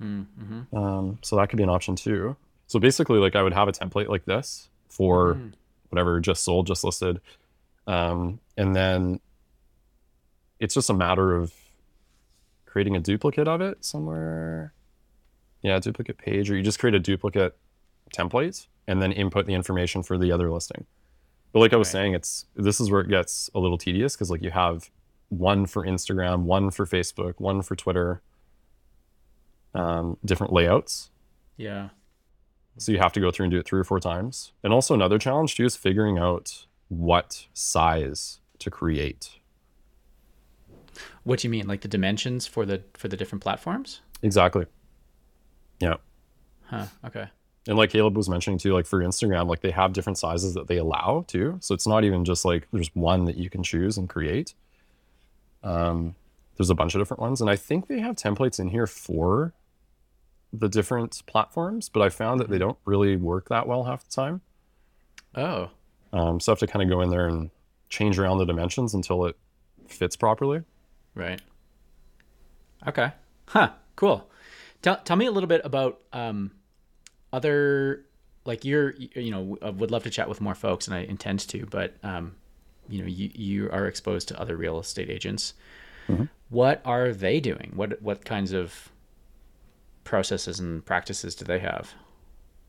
Mm-hmm. 0.00 0.76
Um, 0.76 1.18
so 1.22 1.36
that 1.36 1.48
could 1.48 1.56
be 1.56 1.62
an 1.64 1.68
option 1.68 1.96
too. 1.96 2.36
So 2.68 2.78
basically, 2.78 3.18
like 3.18 3.34
I 3.34 3.42
would 3.42 3.52
have 3.52 3.66
a 3.68 3.72
template 3.72 4.08
like 4.08 4.24
this 4.26 4.68
for 4.88 5.34
Mhm. 5.34 5.52
whatever 5.90 6.20
just 6.20 6.44
sold, 6.44 6.66
just 6.68 6.84
listed, 6.84 7.20
um, 7.88 8.38
and 8.56 8.74
then 8.76 9.20
it's 10.60 10.74
just 10.74 10.88
a 10.90 10.94
matter 10.94 11.34
of 11.34 11.52
creating 12.64 12.94
a 12.96 13.00
duplicate 13.00 13.48
of 13.48 13.60
it 13.60 13.84
somewhere. 13.84 14.72
Yeah, 15.62 15.78
duplicate 15.80 16.16
page, 16.18 16.50
or 16.50 16.56
you 16.56 16.62
just 16.62 16.78
create 16.78 16.94
a 16.94 17.00
duplicate 17.00 17.56
template 18.14 18.66
and 18.86 19.00
then 19.02 19.12
input 19.12 19.46
the 19.46 19.54
information 19.54 20.02
for 20.02 20.16
the 20.18 20.30
other 20.32 20.50
listing. 20.50 20.86
But 21.52 21.60
like 21.60 21.72
I 21.72 21.76
was 21.76 21.88
Right. 21.88 21.92
saying, 21.92 22.14
it's 22.14 22.46
this 22.54 22.80
is 22.80 22.90
where 22.90 23.00
it 23.00 23.08
gets 23.08 23.50
a 23.54 23.58
little 23.58 23.78
tedious 23.78 24.14
because 24.14 24.30
like 24.30 24.42
you 24.42 24.50
have 24.50 24.90
one 25.28 25.66
for 25.66 25.84
Instagram, 25.84 26.42
one 26.42 26.70
for 26.70 26.86
Facebook, 26.86 27.34
one 27.38 27.62
for 27.62 27.74
Twitter, 27.74 28.20
um, 29.74 30.16
different 30.24 30.52
layouts. 30.52 31.10
Yeah. 31.56 31.90
So 32.78 32.92
you 32.92 32.98
have 32.98 33.12
to 33.14 33.20
go 33.20 33.30
through 33.30 33.44
and 33.44 33.50
do 33.50 33.58
it 33.58 33.66
three 33.66 33.80
or 33.80 33.84
four 33.84 34.00
times. 34.00 34.52
And 34.62 34.72
also 34.72 34.94
another 34.94 35.18
challenge 35.18 35.54
too 35.56 35.64
is 35.64 35.76
figuring 35.76 36.18
out 36.18 36.66
what 36.88 37.46
size 37.54 38.40
to 38.58 38.70
create. 38.70 39.38
What 41.24 41.40
do 41.40 41.48
you 41.48 41.50
mean, 41.50 41.66
like 41.66 41.80
the 41.80 41.88
dimensions 41.88 42.46
for 42.46 42.64
the 42.64 42.82
for 42.94 43.08
the 43.08 43.16
different 43.16 43.42
platforms? 43.42 44.00
Exactly. 44.22 44.66
Yeah. 45.80 45.96
Huh. 46.66 46.86
Okay. 47.04 47.28
And 47.68 47.76
like 47.76 47.90
Caleb 47.90 48.16
was 48.16 48.28
mentioning 48.28 48.58
too, 48.58 48.72
like 48.72 48.86
for 48.86 49.00
Instagram, 49.00 49.48
like 49.48 49.60
they 49.60 49.72
have 49.72 49.92
different 49.92 50.18
sizes 50.18 50.54
that 50.54 50.68
they 50.68 50.76
allow 50.76 51.24
too. 51.26 51.58
So 51.60 51.74
it's 51.74 51.86
not 51.86 52.04
even 52.04 52.24
just 52.24 52.44
like 52.44 52.68
there's 52.72 52.94
one 52.94 53.24
that 53.24 53.36
you 53.36 53.50
can 53.50 53.62
choose 53.62 53.98
and 53.98 54.08
create. 54.08 54.54
Um, 55.64 56.14
there's 56.56 56.70
a 56.70 56.74
bunch 56.74 56.94
of 56.94 57.00
different 57.00 57.20
ones. 57.20 57.40
And 57.40 57.50
I 57.50 57.56
think 57.56 57.88
they 57.88 58.00
have 58.00 58.16
templates 58.16 58.60
in 58.60 58.68
here 58.68 58.86
for 58.86 59.52
the 60.52 60.68
different 60.68 61.22
platforms, 61.26 61.88
but 61.88 62.02
I 62.02 62.08
found 62.08 62.40
that 62.40 62.48
they 62.48 62.58
don't 62.58 62.78
really 62.84 63.16
work 63.16 63.48
that 63.48 63.66
well 63.66 63.84
half 63.84 64.04
the 64.04 64.14
time. 64.14 64.40
Oh. 65.34 65.70
Um, 66.12 66.40
so 66.40 66.52
I 66.52 66.54
have 66.54 66.60
to 66.60 66.66
kind 66.66 66.82
of 66.82 66.88
go 66.88 67.02
in 67.02 67.10
there 67.10 67.26
and 67.26 67.50
change 67.88 68.18
around 68.18 68.38
the 68.38 68.46
dimensions 68.46 68.94
until 68.94 69.26
it 69.26 69.36
fits 69.88 70.16
properly. 70.16 70.62
Right. 71.14 71.40
Okay. 72.86 73.12
Huh. 73.48 73.70
Cool. 73.96 74.28
Tell 74.82 74.98
tell 74.98 75.16
me 75.16 75.26
a 75.26 75.30
little 75.30 75.48
bit 75.48 75.62
about 75.64 76.00
um, 76.12 76.52
other 77.36 78.04
like 78.44 78.64
you're 78.64 78.90
you 79.24 79.30
know 79.30 79.58
I 79.62 79.70
would 79.70 79.90
love 79.90 80.04
to 80.04 80.10
chat 80.10 80.28
with 80.28 80.40
more 80.40 80.54
folks 80.54 80.86
and 80.88 80.94
I 80.96 81.00
intend 81.00 81.40
to, 81.52 81.66
but 81.66 81.94
um, 82.02 82.34
you 82.88 82.98
know 83.00 83.06
you 83.18 83.30
you 83.34 83.70
are 83.70 83.86
exposed 83.86 84.28
to 84.28 84.40
other 84.40 84.56
real 84.56 84.78
estate 84.80 85.10
agents. 85.10 85.54
What 86.48 86.80
are 86.84 87.12
they 87.12 87.40
doing? 87.40 87.72
What 87.74 88.00
what 88.00 88.24
kinds 88.24 88.52
of 88.52 88.90
processes 90.04 90.60
and 90.60 90.84
practices 90.84 91.34
do 91.34 91.44
they 91.44 91.58
have? 91.58 91.94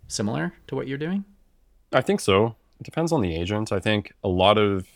Similar 0.08 0.54
to 0.68 0.76
what 0.76 0.88
you're 0.88 0.98
doing? 0.98 1.24
I 1.94 2.02
think 2.02 2.20
so. 2.20 2.56
It 2.80 2.84
depends 2.84 3.12
on 3.12 3.22
the 3.22 3.36
agent. 3.36 3.72
I 3.72 3.80
think 3.80 4.14
a 4.24 4.28
lot 4.28 4.58
of 4.58 4.88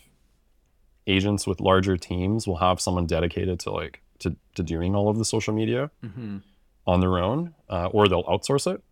agents 1.06 1.46
with 1.46 1.60
larger 1.60 1.96
teams 1.96 2.46
will 2.46 2.56
have 2.56 2.80
someone 2.80 3.06
dedicated 3.06 3.60
to 3.60 3.70
like 3.70 4.00
to, 4.20 4.34
to 4.56 4.62
doing 4.62 4.94
all 4.96 5.08
of 5.08 5.18
the 5.18 5.24
social 5.24 5.54
media 5.54 5.90
Mm-hmm. 6.04 6.38
on 6.86 7.00
their 7.00 7.18
own, 7.18 7.54
uh, 7.68 7.86
or 7.86 8.08
they'll 8.08 8.24
outsource 8.24 8.72
it. 8.72 8.82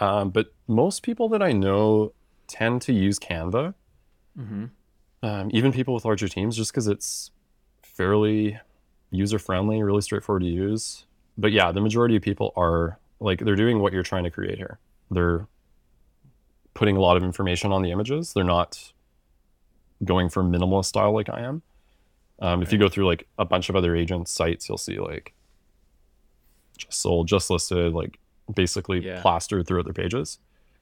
Um, 0.00 0.30
but 0.30 0.52
most 0.66 1.02
people 1.02 1.28
that 1.30 1.42
I 1.42 1.52
know 1.52 2.12
tend 2.46 2.82
to 2.82 2.92
use 2.92 3.18
Canva. 3.18 3.74
Mm-hmm. 4.38 4.64
Um, 5.22 5.50
even 5.52 5.72
people 5.72 5.94
with 5.94 6.04
larger 6.04 6.28
teams, 6.28 6.56
just 6.56 6.72
because 6.72 6.86
it's 6.86 7.30
fairly 7.82 8.58
user 9.10 9.38
friendly, 9.38 9.82
really 9.82 10.02
straightforward 10.02 10.42
to 10.42 10.48
use. 10.48 11.06
But 11.38 11.52
yeah, 11.52 11.72
the 11.72 11.80
majority 11.80 12.16
of 12.16 12.22
people 12.22 12.52
are 12.56 12.98
like 13.20 13.40
they're 13.40 13.56
doing 13.56 13.78
what 13.80 13.92
you're 13.92 14.02
trying 14.02 14.24
to 14.24 14.30
create 14.30 14.58
here. 14.58 14.78
They're 15.10 15.46
putting 16.74 16.96
a 16.96 17.00
lot 17.00 17.16
of 17.16 17.22
information 17.22 17.72
on 17.72 17.82
the 17.82 17.90
images. 17.90 18.32
They're 18.32 18.44
not 18.44 18.92
going 20.04 20.28
for 20.28 20.42
minimalist 20.42 20.86
style 20.86 21.12
like 21.12 21.28
I 21.30 21.40
am. 21.40 21.62
Um, 22.40 22.62
if 22.62 22.72
you 22.72 22.78
go 22.78 22.88
through 22.88 23.06
like 23.06 23.26
a 23.38 23.44
bunch 23.44 23.68
of 23.68 23.76
other 23.76 23.96
agents' 23.96 24.32
sites, 24.32 24.68
you'll 24.68 24.78
see 24.78 24.98
like 24.98 25.32
just 26.76 27.00
sold, 27.00 27.28
just 27.28 27.48
listed, 27.48 27.92
like 27.92 28.18
basically 28.52 29.04
Yeah. 29.06 29.20
plastered 29.22 29.66
throughout 29.66 29.84
their 29.84 29.94
pages. 29.94 30.38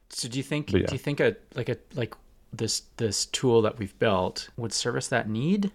So 0.08 0.28
do 0.28 0.38
you 0.38 0.42
think 0.42 0.72
yeah. 0.72 0.86
do 0.86 0.94
you 0.94 0.98
think 0.98 1.20
a 1.20 1.36
like 1.54 1.68
a 1.68 1.76
like 1.94 2.14
this 2.52 2.82
this 2.98 3.26
tool 3.26 3.62
that 3.62 3.78
we've 3.78 3.98
built 3.98 4.48
would 4.56 4.72
service 4.72 5.08
that 5.08 5.28
need? 5.28 5.70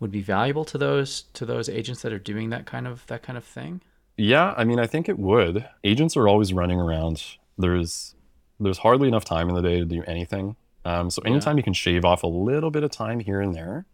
Would 0.00 0.12
be 0.12 0.22
valuable 0.22 0.64
to 0.66 0.78
those 0.78 1.22
to 1.34 1.44
those 1.44 1.68
agents 1.68 2.02
that 2.02 2.12
are 2.12 2.18
doing 2.20 2.50
that 2.50 2.66
kind 2.66 2.86
of 2.86 3.04
that 3.08 3.22
kind 3.22 3.36
of 3.36 3.44
thing? 3.44 3.80
Yeah, 4.16 4.54
I 4.56 4.64
mean, 4.64 4.78
I 4.78 4.86
think 4.86 5.08
it 5.08 5.18
would. 5.18 5.68
Agents 5.84 6.16
are 6.16 6.26
always 6.28 6.52
running 6.52 6.80
around. 6.80 7.22
There's 7.58 8.14
there's 8.60 8.78
hardly 8.78 9.08
enough 9.08 9.24
time 9.24 9.48
in 9.48 9.54
the 9.54 9.62
day 9.62 9.78
to 9.80 9.84
do 9.84 10.02
anything. 10.06 10.56
Um, 10.84 11.10
so 11.10 11.20
anytime 11.24 11.56
you 11.56 11.62
can 11.62 11.72
shave 11.74 12.04
off 12.04 12.22
a 12.22 12.26
little 12.28 12.70
bit 12.70 12.82
of 12.82 12.90
time 12.90 13.20
here 13.20 13.40
and 13.40 13.54
there, 13.54 13.84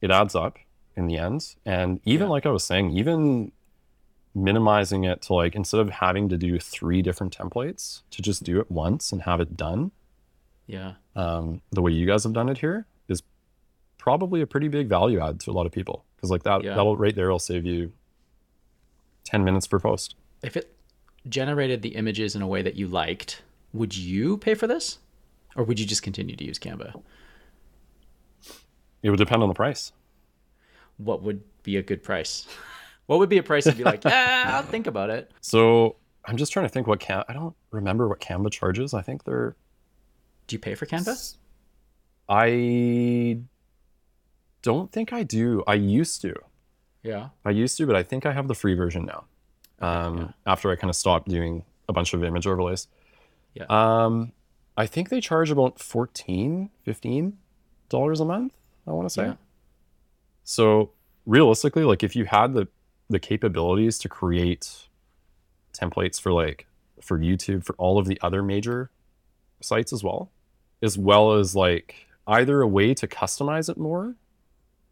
it 0.00 0.10
adds 0.10 0.34
up 0.34 0.58
in 0.96 1.06
the 1.06 1.16
end. 1.18 1.56
And 1.66 2.00
even 2.04 2.28
Yeah. 2.28 2.32
like 2.32 2.46
I 2.46 2.50
was 2.50 2.62
saying, 2.64 2.90
even 2.96 3.50
minimizing 4.34 5.04
it 5.04 5.20
to 5.22 5.34
like 5.34 5.54
instead 5.54 5.80
of 5.80 5.90
having 5.90 6.28
to 6.28 6.36
do 6.38 6.58
three 6.58 7.02
different 7.02 7.36
templates, 7.36 8.02
to 8.10 8.22
just 8.22 8.42
do 8.44 8.58
it 8.60 8.70
once 8.70 9.12
and 9.12 9.22
have 9.22 9.40
it 9.40 9.56
done 9.56 9.90
Yeah. 10.66 10.94
um, 11.14 11.60
the 11.70 11.82
way 11.82 11.92
you 11.92 12.06
guys 12.06 12.24
have 12.24 12.32
done 12.32 12.48
it 12.48 12.58
here 12.58 12.86
is 13.08 13.22
probably 13.98 14.40
a 14.40 14.46
pretty 14.46 14.68
big 14.68 14.88
value 14.88 15.20
add 15.20 15.38
to 15.40 15.50
a 15.50 15.52
lot 15.52 15.66
of 15.66 15.72
people 15.72 16.04
because 16.16 16.30
like 16.30 16.44
that 16.44 16.64
Yeah. 16.64 16.74
that'll 16.74 16.96
right 16.96 17.14
there 17.14 17.28
will 17.30 17.38
save 17.38 17.66
you 17.66 17.92
10 19.24 19.44
minutes 19.44 19.66
per 19.66 19.78
post 19.78 20.14
If 20.42 20.56
it 20.56 20.74
generated 21.28 21.82
the 21.82 21.90
images 21.94 22.34
in 22.34 22.42
a 22.42 22.46
way 22.48 22.62
that 22.62 22.74
you 22.74 22.88
liked, 22.88 23.42
would 23.72 23.96
you 23.96 24.38
pay 24.38 24.54
for 24.54 24.66
this? 24.66 24.98
Or 25.54 25.62
would 25.62 25.78
you 25.78 25.86
just 25.86 26.02
continue 26.02 26.34
to 26.36 26.44
use 26.44 26.58
Canva? 26.58 27.00
it 29.02 29.10
would 29.10 29.18
depend 29.18 29.42
on 29.42 29.48
the 29.48 29.54
price 29.54 29.92
What 30.96 31.22
would 31.22 31.42
be 31.62 31.76
a 31.76 31.82
good 31.82 32.02
price? 32.02 32.46
What 33.06 33.18
would 33.18 33.28
be 33.28 33.38
a 33.38 33.42
price 33.42 33.64
to 33.64 33.72
be 33.72 33.84
like, 33.84 34.04
yeah, 34.06 34.44
I'll 34.54 34.62
think 34.62 34.86
about 34.86 35.10
it. 35.10 35.30
so 35.40 35.96
i'm 36.24 36.36
just 36.36 36.52
trying 36.52 36.64
to 36.64 36.68
think 36.68 36.86
what 36.86 37.00
can 37.00 37.24
i 37.28 37.32
don't 37.32 37.52
remember 37.72 38.06
what 38.08 38.20
canva 38.20 38.48
charges 38.52 38.94
i 38.94 39.02
think 39.02 39.24
they're 39.24 39.56
Do 40.46 40.54
you 40.54 40.60
pay 40.60 40.76
for 40.76 40.86
Canva? 40.86 41.34
i 42.28 43.38
don't 44.62 44.92
think 44.92 45.12
i 45.12 45.22
do 45.24 45.62
i 45.66 45.74
used 45.74 46.20
to 46.22 46.32
Yeah. 47.02 47.30
i 47.44 47.50
used 47.50 47.76
to 47.78 47.86
but 47.86 47.96
i 47.96 48.02
think 48.04 48.24
i 48.26 48.32
have 48.32 48.46
the 48.48 48.54
free 48.54 48.74
version 48.74 49.04
now 49.04 49.24
um, 49.80 50.18
yeah. 50.18 50.28
after 50.46 50.70
i 50.70 50.76
kind 50.76 50.90
of 50.90 50.96
stopped 50.96 51.28
doing 51.28 51.64
a 51.88 51.92
bunch 51.92 52.14
of 52.14 52.22
image 52.22 52.46
overlays 52.46 52.86
Yeah. 53.54 53.64
um, 53.68 54.32
i 54.76 54.86
think 54.86 55.08
they 55.08 55.20
charge 55.20 55.50
about 55.50 55.80
14 55.80 56.70
15 56.84 57.36
dollars 57.88 58.20
a 58.20 58.24
month 58.24 58.52
i 58.86 58.92
want 58.92 59.06
to 59.08 59.12
say 59.12 59.24
Yeah. 59.24 59.34
so 60.44 60.92
realistically 61.26 61.82
like 61.84 62.02
if 62.04 62.14
you 62.14 62.24
had 62.26 62.54
the 62.54 62.68
the 63.12 63.20
capabilities 63.20 63.98
to 63.98 64.08
create 64.08 64.88
templates 65.72 66.20
for 66.20 66.32
like 66.32 66.66
for 67.00 67.18
youtube 67.18 67.64
for 67.64 67.74
all 67.76 67.98
of 67.98 68.06
the 68.06 68.18
other 68.22 68.42
major 68.42 68.90
sites 69.60 69.92
as 69.92 70.02
well 70.04 70.30
as 70.82 70.98
well 70.98 71.32
as 71.34 71.54
like 71.56 72.06
either 72.26 72.60
a 72.60 72.66
way 72.68 72.92
to 72.94 73.06
customize 73.06 73.68
it 73.68 73.76
more 73.78 74.14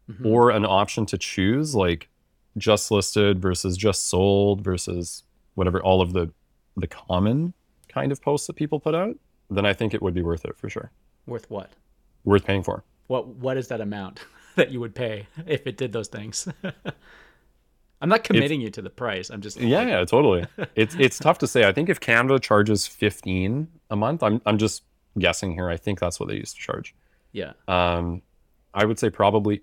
Mhm. 0.09 0.25
or 0.25 0.49
an 0.49 0.65
option 0.65 1.05
to 1.05 1.17
choose 1.17 1.75
like 1.75 2.09
just 2.57 2.89
listed 2.91 3.39
versus 3.41 3.77
just 3.77 4.07
sold 4.07 4.61
versus 4.63 5.23
whatever 5.55 5.81
all 5.81 6.01
of 6.01 6.13
the 6.13 6.31
the 6.75 6.87
common 6.87 7.53
kind 7.87 8.11
of 8.11 8.21
posts 8.21 8.47
that 8.47 8.55
people 8.55 8.79
put 8.79 8.95
out 8.95 9.15
then 9.49 9.65
i 9.65 9.73
think 9.73 9.93
it 9.93 10.01
would 10.01 10.13
be 10.15 10.21
worth 10.23 10.43
it 10.45 10.57
for 10.57 10.69
sure 10.69 10.91
Worth 11.27 11.49
what? 11.51 11.69
worth 12.25 12.45
paying 12.45 12.63
for 12.63 12.83
What 13.07 13.27
what 13.27 13.55
is 13.57 13.67
that 13.67 13.79
amount 13.81 14.25
that 14.55 14.71
you 14.71 14.79
would 14.79 14.95
pay 14.95 15.27
if 15.45 15.65
it 15.67 15.77
did 15.77 15.93
those 15.93 16.07
things? 16.07 16.47
I'm 18.01 18.09
not 18.09 18.23
committing 18.23 18.61
you 18.61 18.69
to 18.71 18.81
the 18.81 18.89
price. 18.89 19.29
I'm 19.29 19.41
just 19.41 19.59
yeah 19.59 19.85
yeah 19.85 20.05
totally 20.05 20.45
it's 20.75 20.95
it's 20.95 21.19
tough 21.19 21.37
to 21.39 21.47
say 21.47 21.67
i 21.67 21.71
think 21.71 21.89
if 21.89 21.99
canva 21.99 22.41
charges 22.41 22.87
15 22.87 23.67
a 23.89 23.95
month 23.95 24.23
i'm, 24.23 24.41
I'm 24.45 24.57
just 24.57 24.83
guessing 25.17 25.53
here 25.53 25.69
i 25.69 25.77
think 25.77 25.99
that's 25.99 26.19
what 26.19 26.29
they 26.29 26.35
used 26.35 26.55
to 26.55 26.61
charge 26.61 26.95
yeah. 27.31 27.53
um 27.67 28.21
i 28.73 28.85
would 28.85 28.99
say 28.99 29.09
probably 29.09 29.61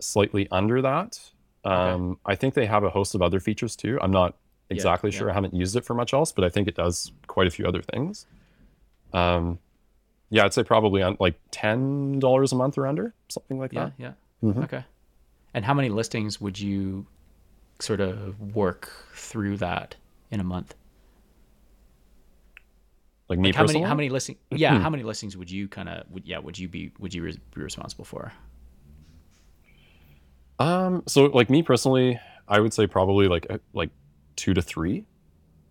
slightly 0.00 0.48
under 0.50 0.82
that 0.82 1.18
um 1.64 2.18
i 2.26 2.34
think 2.34 2.54
they 2.54 2.66
have 2.66 2.84
a 2.84 2.90
host 2.90 3.14
of 3.14 3.22
other 3.22 3.40
features 3.40 3.76
too 3.76 3.98
i'm 4.02 4.10
not 4.10 4.36
exactly 4.70 5.10
yeah. 5.10 5.18
sure 5.18 5.30
i 5.30 5.34
haven't 5.34 5.54
used 5.54 5.76
it 5.76 5.84
for 5.84 5.94
much 5.94 6.12
else 6.12 6.32
but 6.32 6.44
i 6.44 6.48
think 6.48 6.66
it 6.68 6.74
does 6.74 7.12
quite 7.26 7.46
a 7.46 7.50
few 7.50 7.66
other 7.66 7.82
things 7.82 8.26
um 9.12 9.58
yeah 10.30 10.44
i'd 10.44 10.52
say 10.52 10.64
probably 10.64 11.02
on 11.02 11.16
like 11.20 11.34
$10 11.52 12.52
a 12.52 12.54
month 12.56 12.78
or 12.78 12.86
under 12.86 13.14
something 13.28 13.58
like 13.58 13.72
Yeah, 13.72 13.84
that 13.84 13.92
yeah. 13.98 14.12
Mhm. 14.42 14.64
Okay. 14.64 14.84
And 15.54 15.64
how 15.64 15.74
many 15.74 15.90
listings 15.90 16.40
would 16.40 16.58
you 16.58 17.06
sort 17.82 18.00
of 18.00 18.54
work 18.54 18.90
through 19.14 19.56
that 19.58 19.96
in 20.30 20.40
a 20.40 20.44
month? 20.44 20.74
Like 23.28 23.38
me 23.38 23.48
Like 23.48 23.54
how 23.56 23.64
many 23.66 23.82
how 23.82 23.94
many 23.94 24.08
listings? 24.08 24.38
Yeah, 24.50 24.78
how 24.78 24.90
many 24.90 25.02
listings 25.02 25.36
would 25.36 25.50
you 25.50 25.68
kind 25.68 25.88
of 25.88 26.04
would 26.10 26.26
yeah 26.26 26.38
would 26.38 26.58
you 26.58 26.68
be 26.68 26.92
would 26.98 27.14
you 27.14 27.22
re- 27.22 27.38
be 27.54 27.62
responsible 27.62 28.04
for? 28.04 28.32
Um, 30.58 31.02
so 31.06 31.24
like 31.26 31.50
me 31.50 31.62
personally, 31.62 32.20
I 32.46 32.60
would 32.60 32.72
say 32.72 32.86
probably 32.86 33.28
like 33.28 33.46
uh, 33.50 33.58
like 33.72 33.90
two 34.36 34.54
to 34.54 34.62
three 34.62 35.04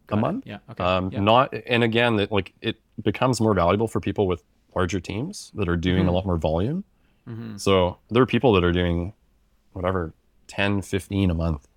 Got 0.07 0.15
a 0.15 0.17
it. 0.17 0.21
month. 0.21 0.43
Yeah. 0.47 0.57
Okay. 0.71 0.83
Um, 0.83 1.11
yeah. 1.11 1.19
not 1.19 1.53
and 1.67 1.83
again 1.83 2.15
that 2.17 2.31
like 2.31 2.53
it 2.61 2.77
becomes 3.01 3.39
more 3.39 3.53
valuable 3.53 3.87
for 3.87 3.99
people 3.99 4.27
with 4.27 4.43
larger 4.75 4.99
teams 4.99 5.51
that 5.55 5.69
are 5.69 5.77
doing 5.77 6.07
a 6.07 6.11
Mhm. 6.11 6.13
lot 6.13 6.25
more 6.25 6.37
volume. 6.37 6.83
Mhm. 7.27 7.59
So 7.59 7.99
there 8.09 8.23
are 8.23 8.27
people 8.27 8.53
that 8.53 8.63
are 8.63 8.71
doing 8.71 9.13
whatever 9.73 10.13
10, 10.47 10.81
15 10.81 11.29
a 11.29 11.33
month. 11.33 11.67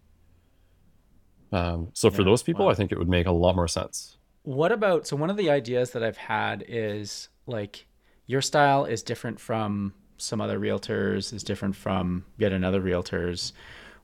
Um, 1.54 1.90
so 1.94 2.10
for 2.10 2.22
Yeah, 2.22 2.24
those 2.24 2.42
people, 2.42 2.68
wow. 2.68 2.70
I 2.70 2.74
think 2.74 2.92
it 2.92 2.98
would 2.98 3.08
make 3.08 3.26
a 3.26 3.32
lot 3.32 3.56
more 3.56 3.68
sense. 3.68 4.18
What 4.42 4.72
about 4.72 5.06
so 5.06 5.16
one 5.16 5.30
of 5.30 5.36
the 5.36 5.50
ideas 5.50 5.90
that 5.92 6.02
I've 6.02 6.16
had 6.18 6.64
is 6.68 7.28
like 7.46 7.86
your 8.26 8.42
style 8.42 8.84
is 8.84 9.02
different 9.02 9.40
from 9.40 9.94
some 10.18 10.40
other 10.40 10.58
realtors, 10.58 11.32
is 11.32 11.42
different 11.42 11.76
from 11.76 12.24
yet 12.36 12.52
another 12.52 12.80
realtors. 12.80 13.52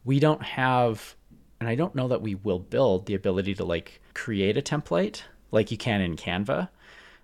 We 0.05 0.19
don't 0.19 0.43
have 0.43 1.17
and 1.61 1.69
I 1.69 1.75
don't 1.75 1.95
know 1.95 2.09
that 2.09 2.23
we 2.23 2.35
will 2.37 2.59
build 2.59 3.07
the 3.07 3.15
ability 3.15 3.55
to 3.57 3.65
like 3.65 4.01
create 4.15 4.57
a 4.57 4.63
template 4.63 5.23
like 5.51 5.71
you 5.71 5.77
can 5.77 6.01
in 6.01 6.17
Canva. 6.17 6.69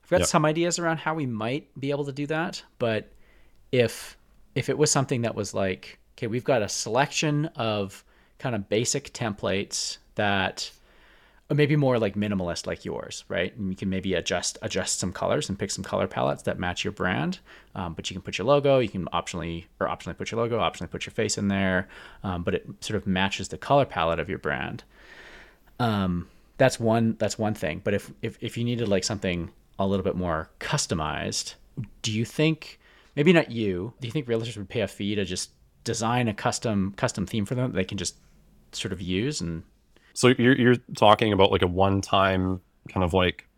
I've 0.05 0.11
got 0.11 0.25
Yep. 0.25 0.27
some 0.27 0.45
ideas 0.45 0.79
around 0.79 0.99
how 0.99 1.15
we 1.15 1.27
might 1.27 1.69
be 1.81 1.91
able 1.91 2.05
to 2.07 2.13
do 2.13 2.27
that, 2.29 2.63
but 2.79 3.13
if 3.73 4.17
if 4.55 4.69
it 4.69 4.79
was 4.79 4.91
something 4.91 5.23
that 5.23 5.35
was 5.35 5.55
like, 5.55 5.99
okay, 6.15 6.27
we've 6.27 6.45
got 6.45 6.63
a 6.63 6.69
selection 6.69 7.47
of 7.57 8.05
kind 8.39 8.55
of 8.55 8.69
basic 8.69 9.13
templates 9.13 9.99
that 10.15 10.71
maybe 11.49 11.77
more 11.77 11.99
like 11.99 12.17
minimalist 12.17 12.67
like 12.67 12.85
yours 12.85 13.25
right? 13.29 13.57
And 13.57 13.71
you 13.71 13.77
can 13.77 13.89
maybe 13.89 14.15
adjust 14.15 14.59
adjust 14.63 14.99
some 14.99 15.13
colors 15.13 15.49
and 15.49 15.59
pick 15.59 15.71
some 15.71 15.85
color 15.85 16.07
palettes 16.07 16.43
that 16.43 16.59
match 16.59 16.85
your 16.85 16.93
brand. 16.93 17.39
Um, 17.75 17.95
but 17.95 18.11
you 18.11 18.15
can 18.15 18.23
put 18.23 18.39
your 18.39 18.47
logo 18.47 18.79
you 18.79 18.89
can 18.89 19.07
optionally 19.07 19.67
or 19.79 19.87
optionally 19.87 20.17
put 20.17 20.31
your 20.31 20.41
logo 20.41 20.59
optionally 20.59 20.91
put 20.91 21.07
your 21.07 21.13
face 21.13 21.39
in 21.39 21.49
there 21.49 21.89
um, 22.25 22.43
but 22.43 22.55
it 22.55 22.67
sort 22.81 22.97
of 22.97 23.07
matches 23.07 23.49
the 23.49 23.59
color 23.59 23.85
palette 23.85 24.19
of 24.19 24.29
your 24.29 24.39
brand. 24.39 24.83
Um, 25.79 26.29
that's 26.59 26.81
one 26.81 27.17
that's 27.19 27.39
one 27.39 27.55
thing. 27.55 27.81
But 27.85 27.95
if, 27.95 28.11
if 28.23 28.39
if 28.41 28.57
you 28.57 28.65
needed 28.65 28.89
like 28.89 29.05
something 29.05 29.51
a 29.79 29.87
little 29.87 30.05
bit 30.05 30.17
more 30.17 30.49
customized 30.59 31.55
do 32.03 32.13
you 32.13 32.25
think 32.25 32.79
maybe 33.15 33.33
not 33.33 33.51
you 33.51 33.93
do 34.01 34.09
you 34.09 34.13
think 34.13 34.27
realtors 34.27 34.57
would 34.57 34.69
pay 34.69 34.81
a 34.81 34.89
fee 34.89 35.15
to 35.15 35.25
just 35.25 35.51
design 35.87 36.29
a 36.29 36.35
custom 36.35 36.93
custom 36.97 37.25
theme 37.25 37.47
for 37.47 37.55
them 37.55 37.71
that 37.71 37.77
they 37.77 37.85
can 37.85 37.97
just 37.97 38.17
sort 38.73 38.93
of 38.93 39.01
use 39.01 39.41
and 39.41 39.63
So 40.13 40.29
you're 40.37 40.57
you're 40.59 40.77
talking 40.97 41.33
about 41.33 41.51
like 41.53 41.63
a 41.63 41.67
one 41.67 42.01
time 42.03 42.61
kind 42.93 43.05
of 43.05 43.15
like 43.15 43.49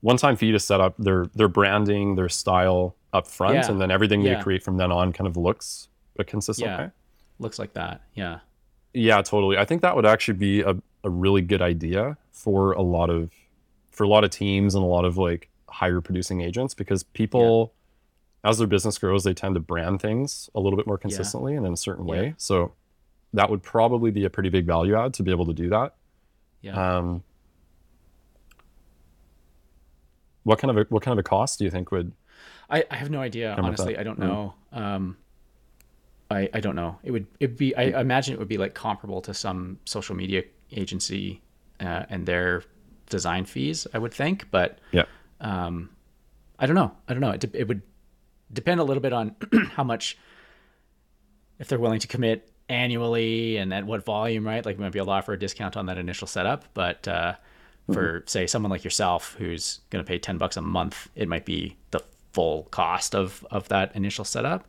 one 0.00 0.16
time 0.16 0.36
fee 0.36 0.52
to 0.52 0.58
set 0.60 0.80
up 0.80 0.94
their 0.98 1.26
their 1.34 1.48
branding, 1.48 2.16
their 2.16 2.28
style 2.28 2.96
up 3.12 3.26
front, 3.26 3.54
Yeah. 3.54 3.70
and 3.70 3.80
then 3.80 3.90
everything 3.90 4.20
Yeah. 4.20 4.34
they 4.36 4.42
create 4.42 4.62
from 4.62 4.76
then 4.76 4.92
on 4.92 5.12
kind 5.12 5.26
of 5.26 5.36
looks 5.36 5.88
a 6.18 6.24
consistent 6.24 6.68
Yeah. 6.70 6.78
way. 6.86 6.90
looks 7.38 7.58
like 7.58 7.72
that 7.74 8.02
yeah 8.14 8.40
Yeah, 8.92 9.22
totally. 9.22 9.56
I 9.58 9.64
think 9.64 9.82
that 9.82 9.94
would 9.96 10.06
actually 10.06 10.38
be 10.38 10.60
a, 10.62 10.74
a 11.04 11.10
really 11.10 11.42
good 11.42 11.62
idea 11.62 12.16
for 12.32 12.72
a 12.72 12.82
lot 12.82 13.10
of 13.10 13.30
for 13.90 14.02
a 14.04 14.08
lot 14.08 14.24
of 14.24 14.30
teams 14.30 14.74
and 14.74 14.82
a 14.84 14.86
lot 14.86 15.04
of 15.04 15.16
like 15.16 15.48
higher 15.68 16.00
producing 16.00 16.40
agents 16.40 16.74
because 16.74 17.02
people 17.04 17.72
as 18.44 18.58
their 18.58 18.66
business 18.66 18.98
grows 18.98 19.24
they 19.24 19.34
tend 19.34 19.54
to 19.54 19.60
brand 19.60 20.00
things 20.00 20.48
a 20.54 20.60
little 20.60 20.76
bit 20.76 20.86
more 20.86 20.98
consistently 20.98 21.54
and 21.56 21.66
in 21.66 21.72
a 21.72 21.76
certain 21.76 22.06
Yeah. 22.06 22.10
way. 22.12 22.34
So 22.36 22.72
that 23.34 23.50
would 23.50 23.62
probably 23.62 24.10
be 24.10 24.24
a 24.24 24.30
pretty 24.30 24.48
big 24.48 24.64
value 24.66 24.96
add 24.96 25.14
to 25.14 25.22
be 25.22 25.30
able 25.30 25.46
to 25.46 25.52
do 25.54 25.68
that. 25.70 25.94
yeah 26.62 26.96
Um 26.98 27.22
what 30.44 30.58
kind 30.58 30.70
of 30.70 30.78
a 30.78 30.86
what 30.88 31.02
kind 31.02 31.12
of 31.12 31.18
a 31.18 31.28
cost 31.28 31.58
do 31.58 31.64
you 31.64 31.70
think 31.70 31.90
would 31.90 32.12
I, 32.70 32.84
I 32.90 32.96
have 32.96 33.10
no 33.10 33.20
idea. 33.20 33.54
Honestly. 33.58 33.96
I 33.96 34.02
don't 34.02 34.18
Mm. 34.20 34.26
know. 34.28 34.54
Um, 34.72 35.16
I 36.30 36.48
I 36.52 36.60
don't 36.60 36.76
know. 36.76 36.98
It 37.02 37.10
would 37.10 37.26
it 37.40 37.56
be. 37.56 37.74
I 37.74 38.00
imagine 38.00 38.34
it 38.34 38.38
would 38.38 38.48
be 38.48 38.58
like 38.58 38.74
comparable 38.74 39.20
to 39.22 39.32
some 39.34 39.78
social 39.86 40.14
media 40.14 40.42
agency 40.72 41.40
uh, 41.80 42.04
and 42.10 42.26
their 42.26 42.62
design 43.08 43.44
fees. 43.46 43.86
I 43.94 43.98
would 43.98 44.12
think, 44.14 44.50
but 44.50 44.78
yeah 44.92 45.04
um, 45.40 45.90
I 46.58 46.66
don't 46.66 46.76
know. 46.76 46.92
I 47.08 47.14
don't 47.14 47.20
know. 47.22 47.30
It 47.30 47.44
it 47.54 47.66
would 47.68 47.82
depend 48.52 48.80
a 48.80 48.84
little 48.84 49.02
bit 49.02 49.12
on 49.12 49.36
how 49.72 49.84
much 49.84 50.18
if 51.58 51.68
they're 51.68 51.78
willing 51.78 52.00
to 52.00 52.08
commit 52.08 52.50
annually 52.68 53.56
and 53.56 53.72
at 53.72 53.84
what 53.84 54.04
volume, 54.04 54.46
right? 54.46 54.64
Like 54.64 54.78
maybe 54.78 55.00
I'll 55.00 55.10
offer 55.10 55.32
a 55.32 55.38
discount 55.38 55.76
on 55.76 55.86
that 55.86 55.98
initial 55.98 56.26
setup, 56.26 56.64
but 56.74 57.08
uh, 57.08 57.34
for 57.92 58.22
say 58.26 58.46
someone 58.46 58.70
like 58.70 58.84
yourself 58.84 59.34
who's 59.38 59.80
going 59.90 60.04
to 60.04 60.08
pay 60.08 60.18
10 60.18 60.38
bucks 60.38 60.56
a 60.56 60.62
month, 60.62 61.08
it 61.14 61.28
might 61.28 61.44
be 61.44 61.76
the 61.90 62.00
full 62.32 62.64
cost 62.64 63.14
of 63.14 63.46
of 63.50 63.68
that 63.68 63.94
initial 63.96 64.24
setup. 64.24 64.66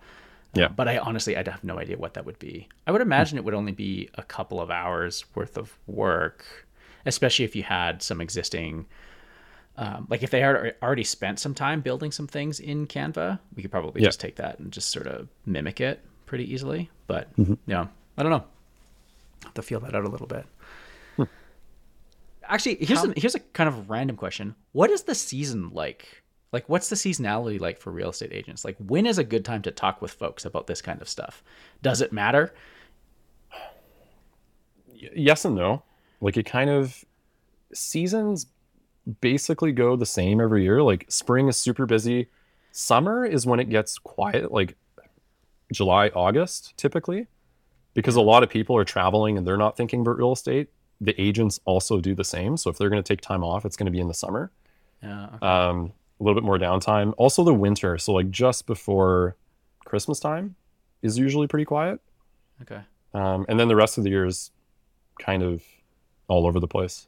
Yeah. 0.53 0.69
But 0.69 0.87
I 0.87 0.97
honestly 0.97 1.37
I 1.37 1.43
have 1.43 1.63
no 1.63 1.77
idea 1.77 1.97
what 1.97 2.13
that 2.15 2.25
would 2.25 2.39
be. 2.39 2.67
I 2.87 2.91
would 2.91 3.01
imagine 3.01 3.37
it 3.37 3.43
would 3.43 3.53
only 3.53 3.71
be 3.71 4.09
a 4.15 4.23
couple 4.23 4.61
of 4.61 4.71
hours 4.71 5.25
worth 5.35 5.57
of 5.57 5.77
work, 5.85 6.67
especially 7.05 7.45
if 7.45 7.55
you 7.55 7.63
had 7.63 8.01
some 8.01 8.21
existing 8.21 8.87
um, 9.77 10.07
like 10.09 10.23
if 10.23 10.29
they 10.29 10.41
had 10.41 10.75
already 10.83 11.03
spent 11.03 11.39
some 11.39 11.53
time 11.55 11.81
building 11.81 12.11
some 12.11 12.27
things 12.27 12.59
in 12.59 12.85
Canva, 12.87 13.39
we 13.55 13.61
could 13.61 13.71
probably 13.71 14.01
Yeah. 14.01 14.07
just 14.09 14.19
take 14.19 14.35
that 14.37 14.59
and 14.59 14.71
just 14.71 14.89
sort 14.89 15.07
of 15.07 15.27
mimic 15.45 15.79
it 15.81 16.01
pretty 16.25 16.51
easily. 16.53 16.89
But 17.07 17.33
Mm-hmm. 17.37 17.53
yeah, 17.65 17.87
I 18.17 18.23
don't 18.23 18.31
know. 18.31 18.43
have 19.43 19.53
to 19.53 19.61
feel 19.61 19.79
that 19.81 19.95
out 19.95 20.03
a 20.03 20.09
little 20.09 20.27
bit. 20.27 20.45
Hmm. 21.15 21.23
Actually, 22.43 22.75
here's 22.83 23.03
a, 23.03 23.13
here's 23.15 23.35
a 23.35 23.39
kind 23.39 23.67
of 23.69 23.89
random 23.89 24.15
question. 24.17 24.55
What 24.73 24.89
is 24.89 25.03
the 25.03 25.15
season 25.15 25.69
like? 25.69 26.23
Like, 26.51 26.67
what's 26.67 26.89
the 26.89 26.95
seasonality 26.95 27.59
like 27.59 27.77
for 27.79 27.91
real 27.91 28.09
estate 28.09 28.33
agents? 28.33 28.65
Like, 28.65 28.75
when 28.79 29.05
is 29.05 29.17
a 29.19 29.23
good 29.23 29.45
time 29.45 29.61
to 29.61 29.71
talk 29.71 30.01
with 30.01 30.11
folks 30.11 30.43
about 30.45 30.67
this 30.67 30.81
kind 30.81 31.01
of 31.01 31.07
stuff? 31.07 31.43
Does 31.83 32.01
it 32.01 32.11
matter? 32.11 32.53
Y- 34.89 35.09
yes 35.15 35.45
and 35.45 35.55
no 35.55 35.83
like 36.21 36.35
it 36.37 36.45
kind 36.45 36.69
of 36.69 37.05
seasons 37.73 38.47
basically 39.21 39.71
go 39.71 39.95
the 39.95 40.05
same 40.05 40.39
every 40.39 40.63
year 40.63 40.81
like 40.83 41.05
spring 41.09 41.47
is 41.47 41.57
super 41.57 41.85
busy 41.85 42.27
summer 42.71 43.25
is 43.25 43.45
when 43.45 43.59
it 43.59 43.69
gets 43.69 43.97
quiet 43.97 44.51
like 44.51 44.75
july 45.71 46.09
august 46.09 46.73
typically 46.77 47.27
because 47.93 48.15
a 48.15 48.21
lot 48.21 48.43
of 48.43 48.49
people 48.49 48.75
are 48.77 48.83
traveling 48.83 49.37
and 49.37 49.47
they're 49.47 49.57
not 49.57 49.75
thinking 49.75 50.01
about 50.01 50.17
real 50.17 50.31
estate 50.31 50.69
the 51.01 51.19
agents 51.21 51.59
also 51.65 51.99
do 51.99 52.13
the 52.13 52.23
same 52.23 52.57
so 52.57 52.69
if 52.69 52.77
they're 52.77 52.89
going 52.89 53.01
to 53.01 53.07
take 53.07 53.21
time 53.21 53.43
off 53.43 53.65
it's 53.65 53.75
going 53.75 53.85
to 53.85 53.91
be 53.91 53.99
in 53.99 54.07
the 54.07 54.13
summer 54.13 54.51
Yeah. 55.01 55.27
okay. 55.35 55.45
um, 55.45 55.93
a 56.19 56.23
little 56.23 56.39
bit 56.39 56.45
more 56.45 56.57
downtime 56.59 57.13
also 57.17 57.43
the 57.43 57.53
winter 57.53 57.97
so 57.97 58.13
like 58.13 58.29
just 58.29 58.67
before 58.67 59.35
christmas 59.85 60.19
time 60.19 60.55
is 61.01 61.17
usually 61.17 61.47
pretty 61.47 61.65
quiet 61.65 61.99
okay. 62.61 62.81
um, 63.13 63.45
and 63.47 63.59
then 63.59 63.69
the 63.69 63.75
rest 63.75 63.97
of 63.97 64.03
the 64.03 64.09
year 64.09 64.25
is 64.25 64.51
kind 65.19 65.41
of 65.41 65.63
all 66.29 66.45
over 66.45 66.59
the 66.59 66.67
place. 66.67 67.07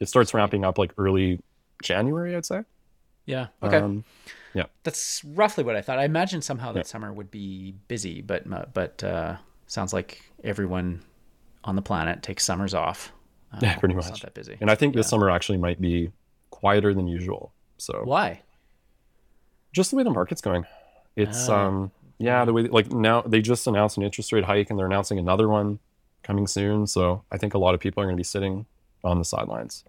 It 0.00 0.08
starts 0.08 0.32
ramping 0.34 0.64
up 0.64 0.78
like 0.78 0.92
early 0.98 1.40
January, 1.82 2.34
I'd 2.34 2.46
say. 2.46 2.62
Yeah. 3.26 3.48
Okay. 3.62 3.76
Um, 3.78 4.04
That's 4.82 5.22
roughly 5.24 5.62
what 5.62 5.76
I 5.76 5.82
thought. 5.82 5.98
I 5.98 6.04
imagine 6.04 6.42
somehow 6.42 6.72
that 6.72 6.80
Yeah. 6.80 6.84
summer 6.84 7.12
would 7.12 7.30
be 7.30 7.74
busy, 7.86 8.20
but 8.22 8.48
but 8.74 9.04
uh, 9.04 9.36
sounds 9.66 9.92
like 9.92 10.22
everyone 10.42 11.02
on 11.64 11.76
the 11.76 11.82
planet 11.82 12.22
takes 12.22 12.44
summers 12.44 12.74
off. 12.74 13.12
Uh, 13.52 13.58
Yeah, 13.62 13.76
pretty 13.76 13.94
much. 13.94 14.08
Not 14.08 14.20
that 14.22 14.34
busy. 14.34 14.56
and 14.60 14.70
I 14.70 14.74
think 14.74 14.94
this 14.94 15.08
summer 15.08 15.30
actually 15.30 15.58
might 15.58 15.80
be 15.80 16.10
quieter 16.50 16.92
than 16.94 17.06
usual. 17.06 17.52
So 17.78 18.00
Why? 18.04 18.40
just 19.72 19.90
the 19.90 19.96
way 19.96 20.02
the 20.02 20.10
market's 20.10 20.40
going, 20.40 20.64
it's 21.16 21.48
Oh. 21.48 21.54
um 21.54 21.90
yeah 22.18 22.44
the 22.44 22.52
way 22.52 22.62
like 22.64 22.90
now 22.92 23.22
they 23.22 23.40
just 23.40 23.66
announced 23.66 23.96
an 23.96 24.02
interest 24.02 24.32
rate 24.32 24.44
hike 24.44 24.68
and 24.70 24.78
they're 24.78 24.86
announcing 24.86 25.18
another 25.18 25.48
one 25.48 25.78
coming 26.22 26.46
soon. 26.46 26.86
So 26.86 27.22
I 27.30 27.36
think 27.38 27.54
a 27.54 27.58
lot 27.58 27.74
of 27.74 27.80
people 27.80 28.02
are 28.02 28.06
going 28.06 28.16
to 28.16 28.20
be 28.20 28.24
sitting 28.24 28.66
on 29.04 29.18
the 29.18 29.24
sidelines. 29.24 29.84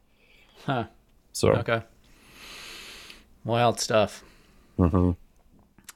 Huh. 0.65 0.85
So 1.33 1.51
Okay. 1.53 1.81
Wild 3.43 3.79
stuff. 3.79 4.23
Mm-hmm. 4.77 5.11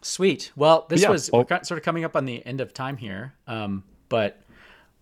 Sweet. 0.02 0.52
Well, 0.56 0.86
this 0.90 1.02
Yeah, 1.02 1.10
was 1.10 1.30
well- 1.32 1.42
we're 1.42 1.46
kind- 1.46 1.66
sort 1.66 1.78
of 1.78 1.84
coming 1.84 2.04
up 2.04 2.16
on 2.16 2.26
the 2.26 2.46
end 2.46 2.62
of 2.62 2.74
time 2.74 2.98
here, 2.98 3.34
um, 3.48 3.84
but 4.10 4.40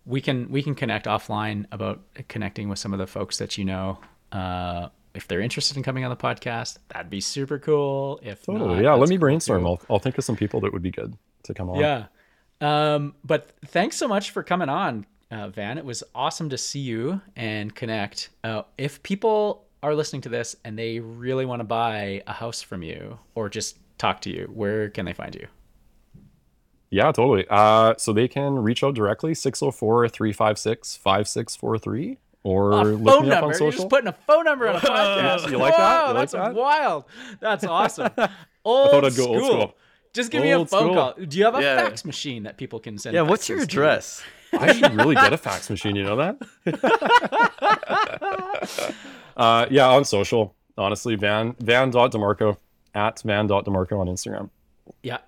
we 0.06 0.20
can 0.20 0.50
we 0.50 0.62
can 0.62 0.74
connect 0.74 1.06
offline 1.06 1.66
about 1.72 2.00
connecting 2.28 2.68
with 2.68 2.78
some 2.78 2.92
of 2.92 2.98
the 2.98 3.06
folks 3.06 3.38
that 3.38 3.56
you 3.58 3.64
know. 3.64 3.98
Uh, 4.32 4.88
if 5.14 5.28
they're 5.28 5.40
interested 5.40 5.76
in 5.76 5.82
coming 5.82 6.04
on 6.04 6.10
the 6.10 6.16
podcast, 6.16 6.78
that'd 6.88 7.08
be 7.10 7.20
super 7.20 7.58
cool. 7.58 8.18
If 8.22 8.44
totally 8.44 8.74
not, 8.76 8.82
yeah. 8.82 8.94
Let 8.94 9.08
me 9.08 9.16
brainstorm. 9.16 9.66
I'll 9.66 9.80
I'll 9.88 9.98
think 9.98 10.18
of 10.18 10.24
some 10.24 10.36
people 10.36 10.60
that 10.62 10.72
would 10.72 10.82
be 10.82 10.90
good 10.90 11.16
to 11.44 11.54
come 11.54 11.70
on. 11.70 11.78
Yeah. 11.80 12.06
Um, 12.60 13.14
but 13.24 13.50
thanks 13.66 13.96
so 13.96 14.08
much 14.08 14.30
for 14.30 14.42
coming 14.42 14.68
on, 14.68 15.06
uh, 15.34 15.48
Vann. 15.48 15.78
It 15.78 15.84
was 15.84 16.02
awesome 16.14 16.48
to 16.50 16.58
see 16.58 16.80
you 16.80 17.20
and 17.36 17.74
connect. 17.74 18.30
Uh, 18.42 18.62
if 18.78 19.02
people 19.02 19.64
are 19.82 19.94
listening 19.94 20.22
to 20.22 20.28
this 20.28 20.56
and 20.64 20.78
they 20.78 21.00
really 21.00 21.44
want 21.44 21.60
to 21.60 21.64
buy 21.64 22.22
a 22.26 22.32
house 22.32 22.62
from 22.62 22.82
you 22.82 23.18
or 23.34 23.48
just 23.48 23.76
talk 23.98 24.20
to 24.22 24.30
you, 24.30 24.48
where 24.52 24.88
can 24.90 25.04
they 25.04 25.12
find 25.12 25.34
you? 25.34 25.46
Yeah, 26.90 27.10
totally. 27.12 27.44
Uh, 27.50 27.94
so 27.98 28.12
they 28.12 28.28
can 28.28 28.54
reach 28.54 28.84
out 28.84 28.94
directly 28.94 29.34
604 29.34 30.08
356 30.08 30.96
5643. 30.96 32.18
or 32.44 32.70
A 32.72 32.84
look 32.84 33.14
phone 33.14 33.24
me 33.26 33.32
up 33.32 33.40
number. 33.40 33.44
on 33.46 33.50
You're 33.50 33.54
social. 33.54 33.70
just 33.72 33.88
putting 33.88 34.08
a 34.08 34.12
phone 34.12 34.44
number 34.44 34.68
on 34.68 34.76
a 34.76 34.80
podcast. 34.80 35.50
You 35.50 35.58
like 35.58 35.76
that? 35.76 36.02
Whoa, 36.04 36.08
You 36.08 36.14
like 36.14 36.30
that's 36.30 36.32
that? 36.32 36.54
wild. 36.54 37.04
That's 37.40 37.64
awesome. 37.64 38.10
Old 38.64 38.90
thought 38.92 39.04
I'd 39.04 39.16
go 39.16 39.24
school. 39.24 39.34
old 39.36 39.44
school. 39.44 39.74
Just 40.14 40.30
give 40.30 40.42
me 40.42 40.50
a 40.52 40.58
phone 40.58 40.66
school. 40.66 40.94
call. 40.94 41.14
Do 41.14 41.38
you 41.38 41.44
have 41.44 41.54
a 41.56 41.62
Yeah. 41.62 41.76
fax 41.76 42.04
machine 42.04 42.44
that 42.44 42.56
people 42.56 42.78
can 42.80 42.98
send? 42.98 43.14
Yeah, 43.14 43.22
what's 43.22 43.48
your 43.48 43.58
faxes 43.58 43.60
to? 43.60 43.64
address? 43.64 44.22
I 44.52 44.72
should 44.72 44.94
really 44.94 45.16
get 45.16 45.32
a 45.32 45.36
fax 45.36 45.68
machine. 45.68 45.96
You 45.96 46.04
know 46.04 46.16
that? 46.16 46.36
uh, 49.36 49.66
yeah, 49.70 49.88
on 49.88 50.04
social. 50.04 50.54
Honestly, 50.76 51.14
vann 51.16 51.54
vann 51.60 51.90
dot 51.90 52.12
demarco 52.12 52.56
at 52.94 53.20
vann 53.22 53.46
dot 53.46 53.64
demarco 53.64 53.98
on 53.98 54.06
Instagram 54.08 54.50
Yeah. 55.02 55.18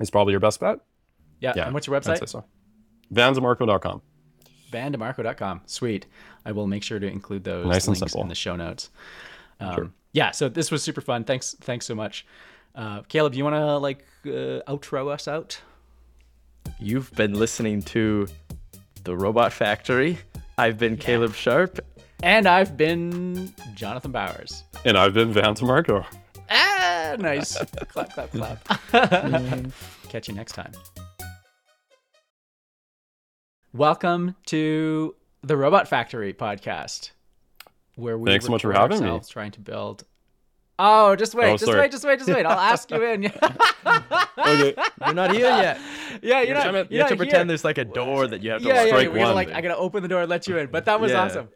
is 0.00 0.10
probably 0.10 0.32
your 0.32 0.40
best 0.40 0.60
bet. 0.60 0.80
Yeah. 1.40 1.52
Yeah, 1.56 1.64
And 1.66 1.74
what's 1.74 1.86
your 1.86 1.96
I'd 1.96 2.04
say 2.04 2.12
website? 2.14 2.28
so. 2.28 2.44
vanndemarco.com. 3.12 4.02
vanndemarco.com. 4.72 5.62
Sweet. 5.66 6.06
I 6.44 6.52
will 6.52 6.66
make 6.66 6.82
sure 6.82 6.98
to 6.98 7.06
include 7.06 7.44
those 7.44 7.66
Nice 7.66 7.86
and 7.86 7.96
links 7.96 8.12
simple. 8.12 8.22
in 8.22 8.28
the 8.28 8.34
show 8.34 8.56
notes. 8.56 8.90
Um, 9.58 9.74
Sure. 9.74 9.90
Yeah. 10.12 10.30
So 10.32 10.48
this 10.48 10.70
was 10.70 10.82
super 10.82 11.00
fun. 11.00 11.24
Thanks. 11.24 11.54
Thanks 11.60 11.86
so 11.86 11.94
much. 11.94 12.26
Uh, 12.74 13.02
Caleb, 13.08 13.34
you 13.34 13.44
want 13.44 13.56
to 13.56 13.76
like 13.78 14.04
uh, 14.26 14.62
outro 14.70 15.10
us 15.12 15.26
out? 15.28 15.60
You've 16.78 17.10
been 17.12 17.34
listening 17.34 17.82
to 17.82 18.26
The 19.04 19.16
Robot 19.16 19.52
Factory. 19.52 20.18
I've 20.56 20.78
been 20.78 20.96
Caleb 20.96 21.34
Sharp. 21.34 21.80
And 22.22 22.46
I've 22.46 22.76
been 22.76 23.52
Jonathan 23.74 24.12
Bowers. 24.12 24.64
And 24.84 24.96
I've 24.96 25.14
been 25.14 25.32
Vann 25.32 25.54
Marco. 25.62 26.04
Ah, 26.50 27.16
nice. 27.18 27.56
clap, 27.88 28.12
clap, 28.12 28.30
clap. 28.30 28.92
Catch 30.08 30.28
you 30.28 30.34
next 30.34 30.52
time. 30.52 30.72
Welcome 33.72 34.34
to 34.46 35.14
the 35.42 35.56
Robot 35.56 35.88
Factory 35.88 36.34
podcast, 36.34 37.12
where 37.94 38.18
we 38.18 38.30
Thanks 38.30 38.46
so 38.46 38.50
much 38.52 38.62
for 38.62 38.68
record 38.68 38.92
having 38.92 38.98
me. 39.00 39.04
ourselves 39.06 39.28
trying 39.28 39.52
to 39.52 39.60
build. 39.60 40.04
Oh, 40.82 41.14
just 41.14 41.34
wait, 41.34 41.50
Oh, 41.50 41.52
just 41.52 41.66
sorry. 41.66 41.80
wait, 41.80 41.90
just 41.92 42.04
wait, 42.06 42.18
just 42.18 42.30
wait. 42.30 42.46
I'll 42.46 42.58
ask 42.58 42.90
you 42.90 43.02
in. 43.04 43.32
Okay. 44.38 44.74
You're 45.04 45.14
not 45.14 45.32
here 45.32 45.46
yet. 45.46 45.78
yeah, 46.22 46.38
you're 46.40 46.48
You 46.48 46.54
not. 46.54 46.74
have, 46.74 46.88
to- 46.88 46.94
you 46.94 47.00
have 47.00 47.08
to 47.10 47.16
pretend 47.16 47.36
here. 47.40 47.44
there's 47.46 47.64
like 47.64 47.76
a 47.78 47.84
door 47.84 48.26
that 48.26 48.42
you 48.42 48.50
have 48.52 48.62
to 48.62 48.68
Yeah, 48.68 48.74
yeah, 48.74 48.78
lock. 48.80 48.86
yeah. 48.86 48.92
strike 48.94 49.08
We're 49.08 49.14
gonna 49.14 49.26
one. 49.26 49.34
like. 49.34 49.50
I 49.52 49.60
gotta 49.60 49.76
open 49.76 50.02
the 50.02 50.08
door 50.08 50.22
and 50.22 50.30
let 50.30 50.46
you 50.48 50.56
in. 50.58 50.68
But 50.68 50.86
that 50.86 50.98
was 51.00 51.12
Yeah. 51.12 51.22
awesome. 51.24 51.48